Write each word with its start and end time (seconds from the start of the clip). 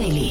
Daily. 0.00 0.29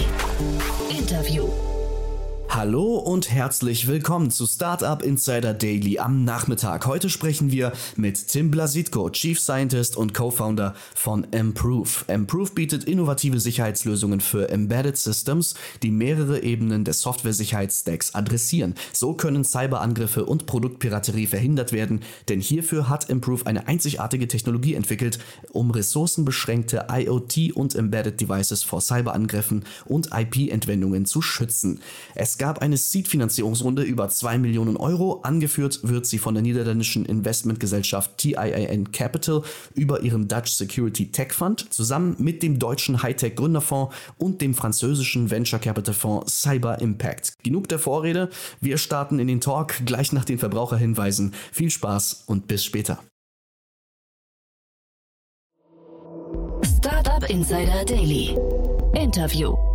Hallo 2.60 2.98
und 2.98 3.32
herzlich 3.32 3.88
willkommen 3.88 4.32
zu 4.32 4.46
Startup 4.46 5.02
Insider 5.02 5.54
Daily 5.54 5.98
am 5.98 6.26
Nachmittag. 6.26 6.86
Heute 6.86 7.10
sprechen 7.10 7.54
wir 7.54 7.72
mit 7.96 8.28
Tim 8.28 8.52
Blasitko, 8.52 9.10
Chief 9.12 9.40
Scientist 9.40 9.96
und 9.96 10.14
Co-Founder 10.14 10.76
von 10.94 11.24
Improve. 11.32 11.88
Improve 12.10 12.52
bietet 12.52 12.84
innovative 12.84 13.40
Sicherheitslösungen 13.40 14.20
für 14.20 14.50
Embedded 14.50 14.98
Systems, 14.98 15.56
die 15.84 15.90
mehrere 15.90 16.44
Ebenen 16.44 16.84
des 16.84 17.00
Software-Sicherheitsstacks 17.00 18.14
adressieren. 18.14 18.76
So 18.92 19.14
können 19.14 19.46
Cyberangriffe 19.46 20.26
und 20.26 20.46
Produktpiraterie 20.46 21.28
verhindert 21.28 21.72
werden, 21.72 22.02
denn 22.28 22.42
hierfür 22.42 22.90
hat 22.90 23.10
Improve 23.10 23.46
eine 23.46 23.70
einzigartige 23.70 24.28
Technologie 24.28 24.74
entwickelt, 24.74 25.20
um 25.54 25.72
ressourcenbeschränkte 25.72 26.88
IoT 26.92 27.54
und 27.54 27.74
Embedded 27.74 28.20
Devices 28.20 28.64
vor 28.64 28.82
Cyberangriffen 28.82 29.64
und 29.86 30.10
IP-Entwendungen 30.14 31.06
zu 31.06 31.22
schützen. 31.22 31.80
Es 32.16 32.38
gab 32.38 32.49
eine 32.58 32.78
Seed-Finanzierungsrunde 32.78 33.84
über 33.84 34.10
2 34.10 34.40
Millionen 34.40 34.76
Euro. 34.76 35.22
Angeführt 35.22 35.82
wird 35.84 36.08
sie 36.08 36.18
von 36.18 36.34
der 36.34 36.42
niederländischen 36.42 37.06
Investmentgesellschaft 37.06 38.18
TIAN 38.18 38.92
Capital 38.92 39.44
über 39.76 40.02
ihren 40.02 40.28
Dutch 40.28 40.52
Security 40.52 41.12
Tech 41.12 41.34
Fund 41.34 41.72
zusammen 41.72 42.16
mit 42.18 42.42
dem 42.42 42.58
deutschen 42.58 43.04
Hightech 43.04 43.36
Gründerfonds 43.36 43.96
und 44.18 44.42
dem 44.42 44.56
französischen 44.56 45.30
Venture 45.30 45.60
Capital 45.60 45.94
Fonds 45.94 46.42
Cyber 46.42 46.82
Impact. 46.82 47.34
Genug 47.44 47.68
der 47.68 47.80
Vorrede. 47.80 48.30
Wir 48.60 48.78
starten 48.78 49.20
in 49.20 49.28
den 49.28 49.42
Talk 49.42 49.86
gleich 49.86 50.12
nach 50.12 50.26
den 50.26 50.40
Verbraucherhinweisen. 50.40 51.34
Viel 51.52 51.70
Spaß 51.70 52.24
und 52.26 52.48
bis 52.48 52.66
später. 52.66 53.00
Startup 56.64 57.30
Insider 57.30 57.86
Daily. 57.86 58.36
Interview. 58.96 59.69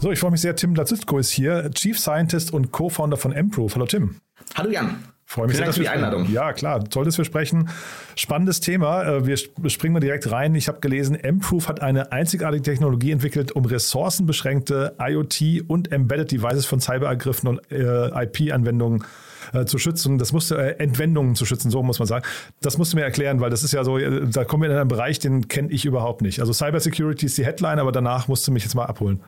So, 0.00 0.12
ich 0.12 0.20
freue 0.20 0.30
mich 0.30 0.40
sehr. 0.40 0.54
Tim 0.54 0.76
Lazitko 0.76 1.18
ist 1.18 1.30
hier, 1.30 1.70
Chief 1.72 1.98
Scientist 1.98 2.52
und 2.52 2.70
Co-Founder 2.70 3.16
von 3.16 3.32
Improve. 3.32 3.74
Hallo 3.74 3.86
Tim. 3.86 4.20
Hallo 4.54 4.70
Jan. 4.70 5.02
Freue 5.24 5.48
mich 5.48 5.56
Vielen 5.56 5.56
sehr, 5.56 5.64
Dank 5.66 5.74
für 5.74 5.82
die 5.82 5.88
Einladung. 5.88 6.32
Ja, 6.32 6.52
klar, 6.52 6.84
toll, 6.84 7.04
dass 7.04 7.18
wir 7.18 7.24
sprechen. 7.24 7.68
Spannendes 8.14 8.60
Thema. 8.60 9.02
Äh, 9.02 9.26
wir 9.26 9.36
springen 9.36 9.94
mal 9.94 10.00
direkt 10.00 10.30
rein. 10.30 10.54
Ich 10.54 10.68
habe 10.68 10.78
gelesen, 10.78 11.16
Improve 11.16 11.66
hat 11.66 11.82
eine 11.82 12.12
einzigartige 12.12 12.62
Technologie 12.62 13.10
entwickelt, 13.10 13.50
um 13.52 13.64
ressourcenbeschränkte 13.64 14.94
IoT 15.00 15.64
und 15.66 15.90
Embedded 15.90 16.30
Devices 16.30 16.64
von 16.64 16.80
Cyberangriffen 16.80 17.48
und 17.48 17.72
äh, 17.72 18.24
IP-Anwendungen 18.24 19.04
äh, 19.52 19.64
zu 19.64 19.78
schützen. 19.78 20.16
Das 20.16 20.32
musste 20.32 20.56
äh, 20.56 20.82
Entwendungen 20.82 21.34
zu 21.34 21.44
schützen, 21.44 21.72
so 21.72 21.82
muss 21.82 21.98
man 21.98 22.06
sagen. 22.06 22.24
Das 22.60 22.78
musst 22.78 22.92
du 22.92 22.98
mir 22.98 23.02
erklären, 23.02 23.40
weil 23.40 23.50
das 23.50 23.64
ist 23.64 23.72
ja 23.72 23.82
so, 23.82 23.98
äh, 23.98 24.28
da 24.28 24.44
kommen 24.44 24.62
wir 24.62 24.70
in 24.70 24.76
einen 24.76 24.88
Bereich, 24.88 25.18
den 25.18 25.48
kenne 25.48 25.72
ich 25.72 25.84
überhaupt 25.84 26.22
nicht. 26.22 26.38
Also 26.40 26.52
Cybersecurity 26.52 27.26
ist 27.26 27.36
die 27.36 27.44
Headline, 27.44 27.80
aber 27.80 27.90
danach 27.90 28.28
musst 28.28 28.46
du 28.46 28.52
mich 28.52 28.62
jetzt 28.62 28.76
mal 28.76 28.86
abholen. 28.86 29.22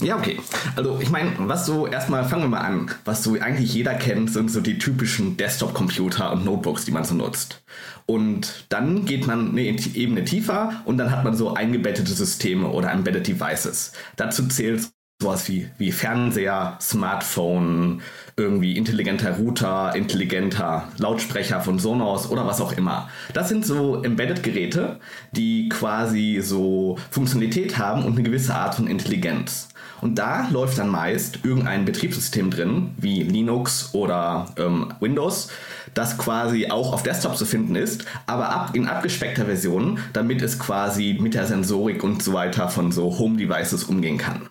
Ja, 0.00 0.16
okay. 0.16 0.38
Also 0.76 0.98
ich 1.00 1.10
meine, 1.10 1.32
was 1.38 1.66
so, 1.66 1.86
erstmal 1.86 2.24
fangen 2.24 2.44
wir 2.44 2.48
mal 2.48 2.60
an. 2.60 2.90
Was 3.04 3.22
so 3.22 3.34
eigentlich 3.34 3.74
jeder 3.74 3.94
kennt, 3.94 4.32
sind 4.32 4.50
so 4.50 4.60
die 4.60 4.78
typischen 4.78 5.36
Desktop-Computer 5.36 6.32
und 6.32 6.44
Notebooks, 6.44 6.84
die 6.84 6.92
man 6.92 7.04
so 7.04 7.14
nutzt. 7.14 7.62
Und 8.06 8.66
dann 8.68 9.04
geht 9.04 9.26
man 9.26 9.50
eine 9.50 9.62
Ebene 9.62 10.24
tiefer 10.24 10.82
und 10.84 10.98
dann 10.98 11.10
hat 11.10 11.24
man 11.24 11.34
so 11.34 11.54
eingebettete 11.54 12.12
Systeme 12.12 12.68
oder 12.68 12.92
Embedded 12.92 13.26
Devices. 13.26 13.92
Dazu 14.16 14.46
zählt 14.46 14.88
sowas 15.22 15.48
wie, 15.48 15.70
wie 15.78 15.92
Fernseher, 15.92 16.76
Smartphone, 16.78 18.02
irgendwie 18.36 18.76
intelligenter 18.76 19.38
Router, 19.38 19.94
intelligenter 19.96 20.88
Lautsprecher 20.98 21.62
von 21.62 21.78
Sonos 21.78 22.28
oder 22.30 22.46
was 22.46 22.60
auch 22.60 22.72
immer. 22.72 23.08
Das 23.32 23.48
sind 23.48 23.64
so 23.64 24.02
Embedded-Geräte, 24.02 25.00
die 25.32 25.70
quasi 25.70 26.40
so 26.42 26.98
Funktionalität 27.10 27.78
haben 27.78 28.04
und 28.04 28.12
eine 28.12 28.24
gewisse 28.24 28.54
Art 28.54 28.74
von 28.74 28.88
Intelligenz. 28.88 29.68
Und 30.02 30.18
da 30.18 30.48
läuft 30.50 30.76
dann 30.76 30.90
meist 30.90 31.38
irgendein 31.44 31.86
Betriebssystem 31.86 32.50
drin, 32.50 32.94
wie 32.98 33.22
Linux 33.22 33.94
oder 33.94 34.52
ähm, 34.58 34.92
Windows, 35.00 35.48
das 35.94 36.18
quasi 36.18 36.70
auch 36.70 36.92
auf 36.92 37.02
Desktop 37.02 37.38
zu 37.38 37.46
finden 37.46 37.74
ist, 37.74 38.04
aber 38.26 38.50
ab, 38.50 38.70
in 38.74 38.86
abgespeckter 38.86 39.46
Version, 39.46 39.98
damit 40.12 40.42
es 40.42 40.58
quasi 40.58 41.16
mit 41.18 41.32
der 41.32 41.46
Sensorik 41.46 42.04
und 42.04 42.22
so 42.22 42.34
weiter 42.34 42.68
von 42.68 42.92
so 42.92 43.18
Home-Devices 43.18 43.84
umgehen 43.84 44.18
kann. 44.18 44.50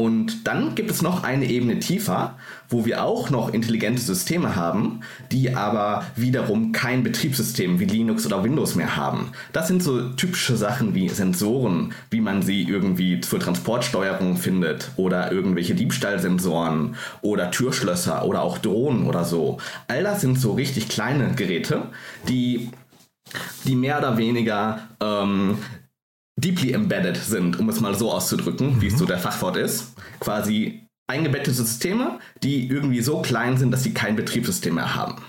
Und 0.00 0.46
dann 0.46 0.74
gibt 0.76 0.90
es 0.90 1.02
noch 1.02 1.24
eine 1.24 1.44
Ebene 1.44 1.78
tiefer, 1.78 2.38
wo 2.70 2.86
wir 2.86 3.04
auch 3.04 3.28
noch 3.28 3.52
intelligente 3.52 4.00
Systeme 4.00 4.56
haben, 4.56 5.00
die 5.30 5.54
aber 5.54 6.06
wiederum 6.16 6.72
kein 6.72 7.02
Betriebssystem 7.02 7.78
wie 7.80 7.84
Linux 7.84 8.24
oder 8.24 8.42
Windows 8.42 8.76
mehr 8.76 8.96
haben. 8.96 9.32
Das 9.52 9.68
sind 9.68 9.82
so 9.82 10.08
typische 10.12 10.56
Sachen 10.56 10.94
wie 10.94 11.10
Sensoren, 11.10 11.92
wie 12.10 12.22
man 12.22 12.40
sie 12.40 12.62
irgendwie 12.62 13.20
zur 13.20 13.40
Transportsteuerung 13.40 14.38
findet 14.38 14.90
oder 14.96 15.32
irgendwelche 15.32 15.74
Diebstahlsensoren 15.74 16.94
oder 17.20 17.50
Türschlösser 17.50 18.24
oder 18.24 18.40
auch 18.40 18.56
Drohnen 18.56 19.06
oder 19.06 19.26
so. 19.26 19.58
All 19.86 20.02
das 20.02 20.22
sind 20.22 20.40
so 20.40 20.54
richtig 20.54 20.88
kleine 20.88 21.34
Geräte, 21.34 21.82
die 22.26 22.70
die 23.64 23.76
mehr 23.76 23.98
oder 23.98 24.16
weniger 24.16 24.80
ähm, 24.98 25.58
deeply 26.40 26.72
embedded 26.72 27.16
sind, 27.16 27.58
um 27.58 27.68
es 27.68 27.80
mal 27.80 27.94
so 27.94 28.10
auszudrücken, 28.12 28.76
mhm. 28.76 28.80
wie 28.80 28.88
es 28.88 28.98
so 28.98 29.06
der 29.06 29.18
Fachwort 29.18 29.56
ist. 29.56 29.94
Quasi 30.20 30.86
eingebettete 31.06 31.52
Systeme, 31.52 32.18
die 32.42 32.68
irgendwie 32.68 33.00
so 33.00 33.20
klein 33.20 33.56
sind, 33.56 33.72
dass 33.72 33.82
sie 33.82 33.94
kein 33.94 34.16
Betriebssystem 34.16 34.74
mehr 34.74 34.94
haben. 34.94 35.22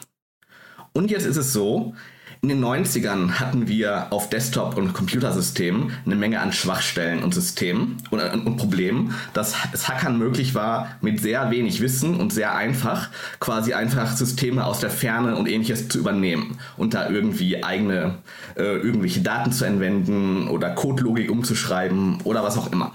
Und 0.94 1.10
jetzt 1.10 1.26
ist 1.26 1.38
es 1.38 1.54
so, 1.54 1.96
in 2.44 2.50
den 2.50 2.64
90ern 2.64 3.40
hatten 3.40 3.68
wir 3.68 4.08
auf 4.10 4.30
Desktop- 4.30 4.76
und 4.76 4.94
Computersystemen 4.94 5.92
eine 6.08 6.16
Menge 6.16 6.40
an 6.40 6.52
Schwachstellen 6.52 7.22
und 7.22 7.36
Systemen 7.36 7.98
und, 8.10 8.20
und, 8.20 8.58
Problemen, 8.58 9.14
dass 9.34 9.54
es 9.74 9.88
Hackern 9.88 10.18
möglich 10.18 10.56
war, 10.56 10.98
mit 11.02 11.20
sehr 11.20 11.52
wenig 11.52 11.82
Wissen 11.82 12.20
und 12.20 12.34
sehr 12.34 12.56
einfach 12.56 13.10
quasi 13.40 13.74
einfach 13.74 14.16
Systeme 14.16 14.66
aus 14.66 14.80
der 14.80 14.90
Ferne 14.90 15.36
und 15.36 15.48
ähnliches 15.48 15.88
zu 15.88 16.00
übernehmen 16.00 16.58
und 16.78 16.96
da 16.96 17.10
irgendwie 17.10 17.64
eigene, 17.64 18.16
äh, 18.58 18.78
irgendwelche 18.78 19.22
Daten 19.22 19.52
zu 19.52 19.66
entwenden 19.66 20.48
oder 20.48 20.72
Codelogik 20.72 21.30
umzuschreiben 21.30 22.22
oder 22.24 22.44
was 22.44 22.58
auch 22.58 22.72
immer. 22.72 22.92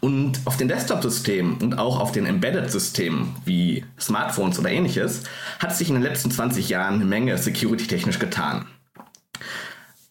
Und 0.00 0.40
auf 0.44 0.56
den 0.56 0.68
Desktop-Systemen 0.68 1.58
und 1.60 1.78
auch 1.78 1.98
auf 1.98 2.12
den 2.12 2.26
Embedded-Systemen 2.26 3.34
wie 3.44 3.84
Smartphones 3.98 4.58
oder 4.58 4.70
ähnliches 4.70 5.24
hat 5.58 5.76
sich 5.76 5.88
in 5.88 5.94
den 5.94 6.04
letzten 6.04 6.30
20 6.30 6.68
Jahren 6.68 6.94
eine 6.94 7.04
Menge 7.04 7.36
security-technisch 7.36 8.18
getan. 8.18 8.66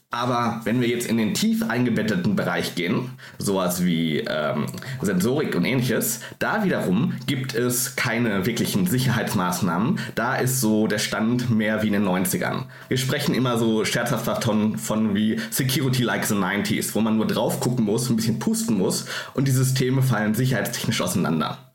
Aber 0.09 0.61
wenn 0.63 0.79
wir 0.79 0.87
jetzt 0.87 1.05
in 1.05 1.17
den 1.17 1.33
tief 1.33 1.69
eingebetteten 1.69 2.37
Bereich 2.37 2.75
gehen, 2.75 3.11
sowas 3.39 3.83
wie 3.83 4.19
ähm, 4.19 4.65
Sensorik 5.01 5.53
und 5.53 5.65
ähnliches, 5.65 6.21
da 6.39 6.63
wiederum 6.63 7.15
gibt 7.25 7.55
es 7.55 7.97
keine 7.97 8.45
wirklichen 8.45 8.87
Sicherheitsmaßnahmen. 8.87 9.99
Da 10.15 10.35
ist 10.35 10.61
so 10.61 10.87
der 10.87 10.99
Stand 10.99 11.49
mehr 11.49 11.83
wie 11.83 11.87
in 11.87 11.93
den 11.93 12.07
90ern. 12.07 12.65
Wir 12.87 12.97
sprechen 12.97 13.35
immer 13.35 13.57
so 13.57 13.83
scherzhaft 13.83 14.27
davon 14.27 14.77
von 14.77 15.13
wie 15.13 15.41
Security 15.49 16.03
like 16.03 16.25
the 16.25 16.35
90s, 16.35 16.95
wo 16.95 17.01
man 17.01 17.17
nur 17.17 17.27
drauf 17.27 17.59
gucken 17.59 17.83
muss, 17.83 18.09
ein 18.09 18.15
bisschen 18.15 18.39
pusten 18.39 18.77
muss 18.77 19.07
und 19.33 19.45
die 19.45 19.51
Systeme 19.51 20.01
fallen 20.01 20.35
sicherheitstechnisch 20.35 21.01
auseinander. 21.01 21.73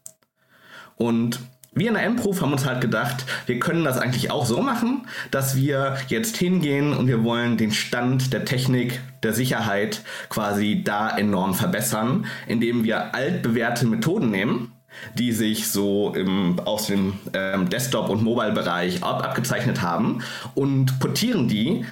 Und 0.97 1.39
wir 1.75 1.89
in 1.89 1.95
der 1.95 2.05
M-Proof 2.05 2.43
haben 2.43 2.53
uns 2.53 2.67
halt 2.67 2.83
gedacht, 2.83 3.25
wir 3.47 3.59
können 3.59 3.85
das 3.85 3.99
eigentlich 3.99 4.31
auch 4.31 4.45
so 4.45 4.61
machen, 4.61 5.07
dass 5.31 5.57
wir 5.57 5.97
jetzt 6.09 6.37
hingehen 6.37 6.93
und 6.93 7.07
wir 7.07 7.25
wollen 7.25 7.57
den 7.57 7.73
Stand 7.73 8.33
der 8.33 8.45
Technik, 8.45 9.01
der 9.23 9.33
Sicherheit 9.33 10.03
quasi 10.29 10.83
da 10.85 11.17
enorm 11.17 11.55
verbessern, 11.55 12.27
indem 12.47 12.85
wir 12.85 13.15
altbewährte 13.15 13.87
Methoden 13.87 14.31
nehmen, 14.31 14.73
die 15.15 15.33
sich 15.33 15.69
so 15.69 16.13
im, 16.15 16.61
aus 16.61 16.89
dem 16.89 17.15
ähm, 17.33 17.71
Desktop- 17.71 18.11
und 18.11 18.23
Mobile-Bereich 18.23 19.03
ab, 19.03 19.25
abgezeichnet 19.25 19.81
haben 19.81 20.23
und 20.55 20.99
portieren 21.01 21.49
die 21.49 21.87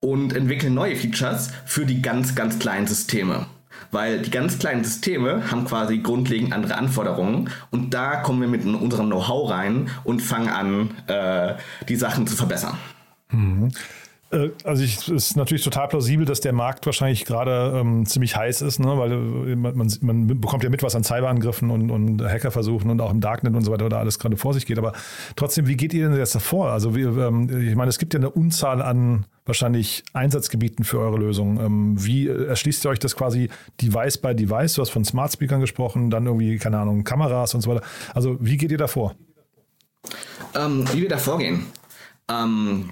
und 0.00 0.34
entwickeln 0.34 0.72
neue 0.72 0.96
Features 0.96 1.50
für 1.66 1.84
die 1.84 2.00
ganz, 2.00 2.34
ganz 2.34 2.58
kleinen 2.58 2.86
Systeme 2.86 3.46
weil 3.90 4.20
die 4.20 4.30
ganz 4.30 4.58
kleinen 4.58 4.84
Systeme 4.84 5.50
haben 5.50 5.64
quasi 5.64 5.98
grundlegend 5.98 6.52
andere 6.52 6.76
Anforderungen 6.76 7.50
und 7.70 7.94
da 7.94 8.16
kommen 8.16 8.40
wir 8.40 8.48
mit 8.48 8.64
unserem 8.64 9.06
Know-how 9.06 9.50
rein 9.50 9.88
und 10.04 10.20
fangen 10.20 10.48
an, 10.48 10.90
äh, 11.06 11.54
die 11.88 11.96
Sachen 11.96 12.26
zu 12.26 12.36
verbessern. 12.36 12.76
Mhm. 13.30 13.70
Äh, 14.30 14.50
also 14.64 14.82
es 14.82 15.08
ist 15.08 15.36
natürlich 15.36 15.62
total 15.62 15.88
plausibel, 15.88 16.26
dass 16.26 16.40
der 16.40 16.52
Markt 16.52 16.86
wahrscheinlich 16.86 17.24
gerade 17.24 17.78
ähm, 17.78 18.06
ziemlich 18.06 18.36
heiß 18.36 18.62
ist, 18.62 18.78
ne? 18.78 18.98
weil 18.98 19.12
äh, 19.12 19.56
man, 19.56 19.76
man, 19.76 19.92
man, 20.00 20.40
bekommt 20.40 20.64
ja 20.64 20.70
mit, 20.70 20.82
was 20.82 20.96
an 20.96 21.04
Cyberangriffen 21.04 21.70
und, 21.70 21.90
und 21.90 22.22
Hackerversuchen 22.22 22.90
und 22.90 23.00
auch 23.00 23.10
im 23.10 23.20
Darknet 23.20 23.54
und 23.54 23.62
so 23.62 23.72
weiter 23.72 23.88
da 23.88 23.98
alles 23.98 24.18
gerade 24.18 24.36
vor 24.36 24.54
sich 24.54 24.66
geht. 24.66 24.78
Aber 24.78 24.92
trotzdem, 25.36 25.66
wie 25.66 25.76
geht 25.76 25.94
ihr 25.94 26.08
denn 26.08 26.16
jetzt 26.18 26.34
davor? 26.34 26.70
Also 26.70 26.96
wie, 26.96 27.02
ähm, 27.02 27.68
ich 27.68 27.76
meine, 27.76 27.88
es 27.88 27.98
gibt 27.98 28.14
ja 28.14 28.20
eine 28.20 28.30
Unzahl 28.30 28.82
an 28.82 29.26
wahrscheinlich 29.46 30.04
Einsatzgebieten 30.12 30.84
für 30.84 30.98
eure 30.98 31.16
Lösung. 31.16 31.60
Ähm, 31.60 32.04
wie 32.04 32.28
erschließt 32.28 32.84
ihr 32.84 32.90
euch 32.90 32.98
das 32.98 33.16
quasi 33.16 33.48
Device 33.80 34.18
by 34.18 34.34
Device? 34.34 34.74
Du 34.74 34.82
hast 34.82 34.90
von 34.90 35.04
Smart 35.04 35.32
Speakern 35.32 35.60
gesprochen, 35.60 36.10
dann 36.10 36.26
irgendwie, 36.26 36.58
keine 36.58 36.78
Ahnung, 36.78 37.04
Kameras 37.04 37.54
und 37.54 37.62
so 37.62 37.70
weiter. 37.70 37.86
Also 38.14 38.36
wie 38.40 38.56
geht 38.56 38.70
ihr 38.70 38.78
davor? 38.78 39.14
Ähm, 40.54 40.84
wie 40.92 41.02
wir 41.02 41.08
da 41.08 41.18
vorgehen? 41.18 41.66
Ähm, 42.28 42.90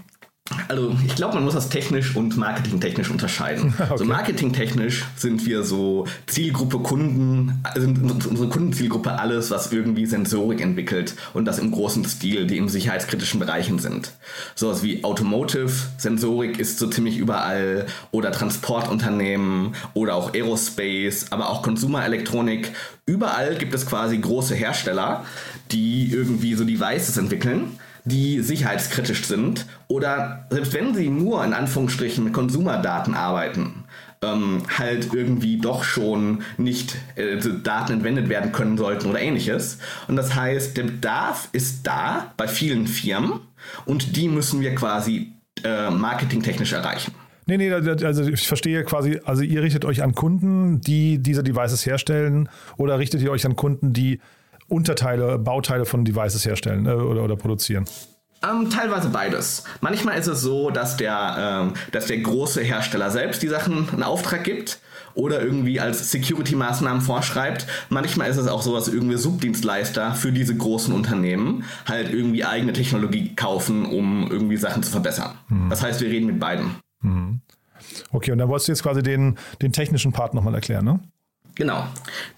Also 0.69 0.95
ich 1.07 1.15
glaube, 1.15 1.37
man 1.37 1.45
muss 1.45 1.55
das 1.55 1.71
technisch 1.71 2.15
und 2.17 2.37
marketingtechnisch 2.37 3.09
unterscheiden. 3.11 3.73
okay. 3.79 3.97
So 3.97 4.05
marketingtechnisch 4.05 5.07
sind 5.17 5.47
wir 5.47 5.63
so 5.63 6.07
Zielgruppe 6.27 6.81
Kunden, 6.81 7.63
sind 7.75 8.27
unsere 8.27 8.51
Kundenzielgruppe 8.51 9.19
alles, 9.19 9.51
was 9.51 9.73
irgendwie 9.73 10.05
Sensorik 10.05 10.61
entwickelt 10.61 11.15
und 11.33 11.47
das 11.47 11.59
im 11.59 11.71
großen 11.71 12.05
Stil, 12.05 12.47
die 12.47 12.59
im 12.59 12.69
sicherheitskritischen 12.69 13.41
Bereichen 13.41 13.79
sind. 13.79 14.13
Sowas 14.55 14.83
wie 14.83 15.03
Automotive, 15.03 15.73
Sensorik 15.97 16.59
ist 16.59 16.79
so 16.79 16.89
ziemlich 16.89 17.17
überall 17.17 17.87
oder 18.11 18.31
Transportunternehmen 18.31 19.75
oder 19.95 20.15
auch 20.15 20.35
Aerospace, 20.35 21.27
aber 21.31 21.49
auch 21.49 21.63
Konsumerelektronik. 21.63 22.73
Überall 23.07 23.57
gibt 23.57 23.73
es 23.73 23.87
quasi 23.87 24.19
große 24.19 24.55
Hersteller, 24.55 25.25
die 25.73 26.11
irgendwie 26.13 26.55
so 26.55 26.65
Devices 26.65 27.17
entwickeln 27.17 27.79
die 28.05 28.41
sicherheitskritisch 28.41 29.25
sind 29.25 29.67
oder 29.89 30.47
selbst 30.51 30.75
wenn 30.75 30.95
sie 30.95 31.09
nur 31.09 31.45
in 31.45 31.55
Anführungsstrichen 31.55 32.25
mit 32.25 32.33
Konsumerdaten 32.33 33.15
arbeiten, 33.15 33.85
ähm, 34.23 34.63
halt 34.77 35.13
irgendwie 35.13 35.59
doch 35.59 35.85
schon 35.85 36.43
nicht 36.59 36.97
äh, 37.17 37.39
Daten 37.63 37.95
entwendet 37.95 38.29
werden 38.29 38.53
können 38.53 38.77
sollten 38.77 39.09
oder 39.09 39.21
ähnliches. 39.21 39.79
Und 40.09 40.17
das 40.17 40.35
heißt, 40.35 40.77
der 40.77 40.85
Bedarf 40.85 41.49
ist 41.53 41.87
da 41.87 42.33
bei 42.37 42.47
vielen 42.47 42.87
Firmen 42.87 43.41
und 43.87 44.17
die 44.17 44.29
müssen 44.29 44.61
wir 44.61 44.75
quasi 44.75 45.33
äh, 45.63 45.91
marketingtechnisch 45.91 46.73
erreichen. 46.73 47.15
Nee, 47.47 47.59
nee, 47.59 47.71
also 47.71 48.23
ich 48.23 48.49
verstehe 48.49 48.85
quasi, 48.85 49.21
also 49.25 49.43
ihr 49.43 49.63
richtet 49.63 49.85
euch 49.85 50.03
an 50.03 50.15
Kunden, 50.15 50.81
die 50.81 51.19
diese 51.19 51.43
Devices 51.43 51.85
herstellen 51.85 52.49
oder 52.79 52.99
richtet 52.99 53.21
ihr 53.21 53.31
euch 53.31 53.45
an 53.45 53.55
Kunden, 53.55 53.93
die 53.93 54.21
Unterteile, 54.69 55.39
Bauteile 55.39 55.85
von 55.85 56.05
Devices 56.05 56.45
herstellen 56.45 56.87
äh, 56.87 56.91
oder, 56.91 57.23
oder 57.23 57.37
produzieren? 57.37 57.85
Ähm, 58.43 58.69
teilweise 58.71 59.09
beides. 59.09 59.65
Manchmal 59.81 60.19
ist 60.19 60.27
es 60.27 60.41
so, 60.41 60.71
dass 60.71 60.97
der, 60.97 61.37
ähm, 61.39 61.75
dass 61.93 62.07
der 62.07 62.19
große 62.19 62.63
Hersteller 62.63 63.11
selbst 63.11 63.43
die 63.43 63.49
Sachen 63.49 63.89
in 63.93 64.03
Auftrag 64.03 64.45
gibt 64.45 64.81
oder 65.15 65.41
irgendwie 65.41 65.81
als 65.81 66.11
Security-Maßnahmen 66.11 67.01
vorschreibt. 67.01 67.67
Manchmal 67.89 68.29
ist 68.29 68.37
es 68.37 68.49
auch 68.49 68.63
so, 68.63 68.75
dass 68.75 68.89
irgendwie 68.89 69.17
Subdienstleister 69.17 70.15
für 70.15 70.33
diese 70.33 70.57
großen 70.57 70.93
Unternehmen 70.93 71.65
halt 71.87 72.13
irgendwie 72.13 72.45
eigene 72.45 72.73
Technologie 72.73 73.35
kaufen, 73.35 73.87
um 73.87 74.31
irgendwie 74.31 74.57
Sachen 74.57 74.83
zu 74.83 74.91
verbessern. 74.91 75.39
Mhm. 75.49 75.71
Das 75.71 75.83
heißt, 75.83 76.01
wir 76.01 76.09
reden 76.09 76.27
mit 76.27 76.41
beiden. 76.41 76.77
Mhm. 77.01 77.41
Okay, 78.11 78.33
und 78.33 78.39
dann 78.39 78.49
wolltest 78.49 78.69
du 78.69 78.73
jetzt 78.73 78.83
quasi 78.83 79.03
den, 79.03 79.39
den 79.63 79.73
technischen 79.73 80.13
Part 80.13 80.35
nochmal 80.35 80.55
erklären, 80.55 80.85
ne? 80.85 81.01
Genau. 81.55 81.87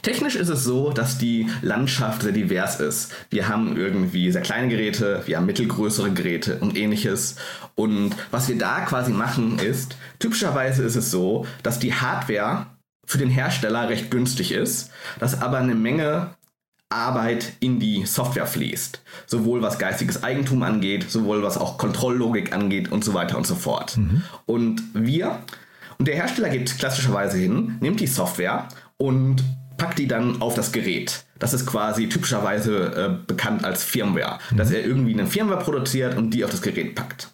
Technisch 0.02 0.36
ist 0.36 0.48
es 0.48 0.64
so, 0.64 0.90
dass 0.90 1.16
die 1.16 1.48
Landschaft 1.62 2.22
sehr 2.22 2.32
divers 2.32 2.80
ist. 2.80 3.12
Wir 3.30 3.48
haben 3.48 3.76
irgendwie 3.76 4.30
sehr 4.30 4.42
kleine 4.42 4.68
Geräte, 4.68 5.22
wir 5.26 5.38
haben 5.38 5.46
mittelgrößere 5.46 6.12
Geräte 6.12 6.58
und 6.58 6.76
ähnliches. 6.76 7.36
Und 7.74 8.14
was 8.30 8.48
wir 8.48 8.58
da 8.58 8.80
quasi 8.80 9.12
machen 9.12 9.58
ist, 9.58 9.96
typischerweise 10.18 10.82
ist 10.82 10.96
es 10.96 11.10
so, 11.10 11.46
dass 11.62 11.78
die 11.78 11.94
Hardware 11.94 12.66
für 13.06 13.18
den 13.18 13.30
Hersteller 13.30 13.88
recht 13.88 14.10
günstig 14.10 14.52
ist, 14.52 14.90
dass 15.18 15.40
aber 15.40 15.58
eine 15.58 15.74
Menge 15.74 16.34
Arbeit 16.88 17.54
in 17.60 17.80
die 17.80 18.04
Software 18.04 18.46
fließt. 18.46 19.00
Sowohl 19.26 19.62
was 19.62 19.78
geistiges 19.78 20.22
Eigentum 20.22 20.62
angeht, 20.62 21.10
sowohl 21.10 21.42
was 21.42 21.56
auch 21.56 21.78
Kontrolllogik 21.78 22.52
angeht 22.52 22.92
und 22.92 23.02
so 23.02 23.14
weiter 23.14 23.36
und 23.38 23.46
so 23.46 23.54
fort. 23.54 23.96
Mhm. 23.96 24.22
Und 24.44 24.82
wir 24.92 25.40
und 25.98 26.08
der 26.08 26.16
Hersteller 26.16 26.50
geht 26.50 26.78
klassischerweise 26.78 27.38
hin, 27.38 27.76
nimmt 27.80 28.00
die 28.00 28.06
Software 28.06 28.68
und 28.98 29.44
packt 29.76 29.98
die 29.98 30.08
dann 30.08 30.40
auf 30.40 30.54
das 30.54 30.72
Gerät. 30.72 31.24
Das 31.38 31.52
ist 31.52 31.66
quasi 31.66 32.08
typischerweise 32.08 33.20
äh, 33.20 33.26
bekannt 33.26 33.64
als 33.64 33.84
Firmware, 33.84 34.38
mhm. 34.50 34.56
dass 34.56 34.70
er 34.70 34.84
irgendwie 34.84 35.12
eine 35.12 35.26
Firmware 35.26 35.62
produziert 35.62 36.16
und 36.16 36.30
die 36.30 36.44
auf 36.44 36.50
das 36.50 36.62
Gerät 36.62 36.94
packt. 36.94 37.28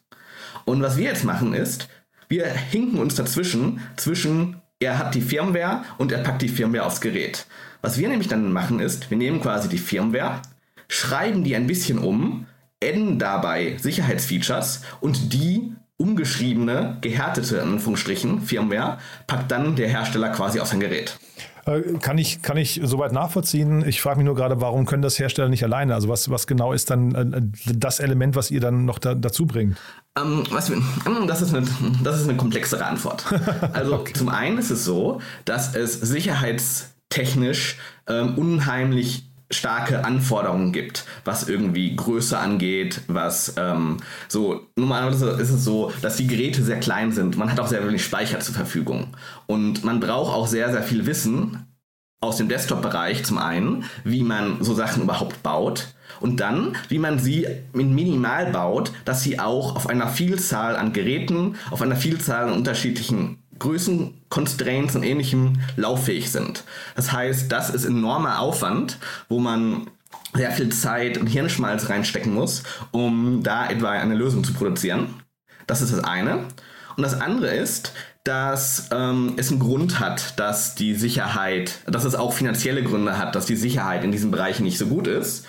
Und 0.64 0.82
was 0.82 0.96
wir 0.96 1.04
jetzt 1.04 1.24
machen 1.24 1.54
ist, 1.54 1.88
wir 2.28 2.46
hinken 2.46 2.98
uns 2.98 3.14
dazwischen, 3.14 3.80
zwischen 3.96 4.56
er 4.80 4.98
hat 4.98 5.14
die 5.14 5.20
Firmware 5.20 5.84
und 5.98 6.10
er 6.12 6.18
packt 6.18 6.42
die 6.42 6.48
Firmware 6.48 6.84
aufs 6.84 7.00
Gerät. 7.00 7.46
Was 7.82 7.98
wir 7.98 8.08
nämlich 8.08 8.28
dann 8.28 8.52
machen 8.52 8.80
ist, 8.80 9.10
wir 9.10 9.16
nehmen 9.16 9.40
quasi 9.40 9.68
die 9.68 9.78
Firmware, 9.78 10.40
schreiben 10.88 11.44
die 11.44 11.54
ein 11.54 11.66
bisschen 11.66 11.98
um, 11.98 12.46
adden 12.82 13.18
dabei 13.18 13.76
Sicherheitsfeatures 13.78 14.82
und 15.00 15.32
die 15.32 15.72
umgeschriebene, 15.96 16.98
gehärtete, 17.00 17.58
in 17.58 17.72
Anführungsstrichen, 17.72 18.40
Firmware 18.40 18.98
packt 19.28 19.50
dann 19.52 19.76
der 19.76 19.88
Hersteller 19.88 20.30
quasi 20.30 20.58
auf 20.58 20.68
sein 20.68 20.80
Gerät. 20.80 21.16
Äh, 21.66 21.98
kann 22.00 22.18
ich, 22.18 22.42
kann 22.42 22.56
ich 22.56 22.80
soweit 22.82 23.12
nachvollziehen. 23.12 23.86
Ich 23.86 24.02
frage 24.02 24.18
mich 24.18 24.26
nur 24.26 24.34
gerade, 24.34 24.60
warum 24.60 24.84
können 24.86 25.02
das 25.02 25.18
Hersteller 25.18 25.48
nicht 25.48 25.62
alleine? 25.62 25.94
Also 25.94 26.08
was, 26.08 26.30
was 26.30 26.46
genau 26.46 26.72
ist 26.72 26.90
dann 26.90 27.14
äh, 27.14 27.42
das 27.74 28.00
Element, 28.00 28.34
was 28.34 28.50
ihr 28.50 28.60
dann 28.60 28.84
noch 28.84 28.98
da, 28.98 29.14
dazu 29.14 29.46
bringt? 29.46 29.78
Ähm, 30.18 30.44
was, 30.50 30.68
hm, 30.68 30.84
das, 31.26 31.42
ist 31.42 31.54
eine, 31.54 31.66
das 32.02 32.20
ist 32.20 32.28
eine 32.28 32.36
komplexere 32.36 32.84
Antwort. 32.84 33.24
Also 33.72 33.94
okay. 33.94 34.12
zum 34.12 34.28
einen 34.28 34.58
ist 34.58 34.70
es 34.70 34.84
so, 34.84 35.20
dass 35.44 35.74
es 35.74 35.94
sicherheitstechnisch 36.00 37.78
ähm, 38.06 38.36
unheimlich 38.36 39.31
starke 39.52 40.04
Anforderungen 40.04 40.72
gibt, 40.72 41.04
was 41.24 41.48
irgendwie 41.48 41.94
Größe 41.94 42.38
angeht, 42.38 43.02
was 43.06 43.54
ähm, 43.56 43.98
so, 44.28 44.66
normalerweise 44.76 45.30
ist 45.30 45.50
es 45.50 45.64
so, 45.64 45.92
dass 46.02 46.16
die 46.16 46.26
Geräte 46.26 46.62
sehr 46.62 46.80
klein 46.80 47.12
sind. 47.12 47.36
Man 47.36 47.50
hat 47.50 47.60
auch 47.60 47.66
sehr 47.66 47.86
wenig 47.86 48.04
Speicher 48.04 48.40
zur 48.40 48.54
Verfügung. 48.54 49.08
Und 49.46 49.84
man 49.84 50.00
braucht 50.00 50.32
auch 50.32 50.46
sehr, 50.46 50.72
sehr 50.72 50.82
viel 50.82 51.06
Wissen 51.06 51.66
aus 52.20 52.36
dem 52.36 52.48
Desktop-Bereich 52.48 53.24
zum 53.24 53.38
einen, 53.38 53.84
wie 54.04 54.22
man 54.22 54.62
so 54.62 54.74
Sachen 54.74 55.02
überhaupt 55.02 55.42
baut 55.42 55.88
und 56.20 56.38
dann, 56.38 56.76
wie 56.88 56.98
man 56.98 57.18
sie 57.18 57.46
in 57.74 57.94
minimal 57.94 58.46
baut, 58.52 58.92
dass 59.04 59.22
sie 59.22 59.40
auch 59.40 59.74
auf 59.74 59.88
einer 59.88 60.06
Vielzahl 60.06 60.76
an 60.76 60.92
Geräten, 60.92 61.56
auf 61.70 61.82
einer 61.82 61.96
Vielzahl 61.96 62.44
an 62.44 62.52
unterschiedlichen 62.52 63.41
Größenconstraints 63.62 64.96
und 64.96 65.04
ähnlichem 65.04 65.60
lauffähig 65.76 66.30
sind. 66.30 66.64
Das 66.96 67.12
heißt, 67.12 67.50
das 67.50 67.70
ist 67.70 67.84
enormer 67.84 68.40
Aufwand, 68.40 68.98
wo 69.28 69.38
man 69.38 69.86
sehr 70.34 70.50
viel 70.50 70.70
Zeit 70.70 71.16
und 71.16 71.28
Hirnschmalz 71.28 71.88
reinstecken 71.88 72.34
muss, 72.34 72.64
um 72.90 73.42
da 73.42 73.68
etwa 73.68 73.90
eine 73.90 74.14
Lösung 74.14 74.42
zu 74.44 74.52
produzieren. 74.52 75.14
Das 75.66 75.80
ist 75.80 75.92
das 75.92 76.02
eine. 76.02 76.46
Und 76.96 77.02
das 77.02 77.20
andere 77.20 77.54
ist, 77.54 77.92
dass 78.24 78.88
ähm, 78.92 79.34
es 79.36 79.50
einen 79.50 79.60
Grund 79.60 80.00
hat, 80.00 80.38
dass 80.38 80.74
die 80.74 80.94
Sicherheit, 80.94 81.80
dass 81.86 82.04
es 82.04 82.14
auch 82.14 82.32
finanzielle 82.32 82.82
Gründe 82.82 83.18
hat, 83.18 83.34
dass 83.34 83.46
die 83.46 83.56
Sicherheit 83.56 84.04
in 84.04 84.12
diesem 84.12 84.30
Bereich 84.30 84.60
nicht 84.60 84.78
so 84.78 84.86
gut 84.86 85.06
ist. 85.06 85.46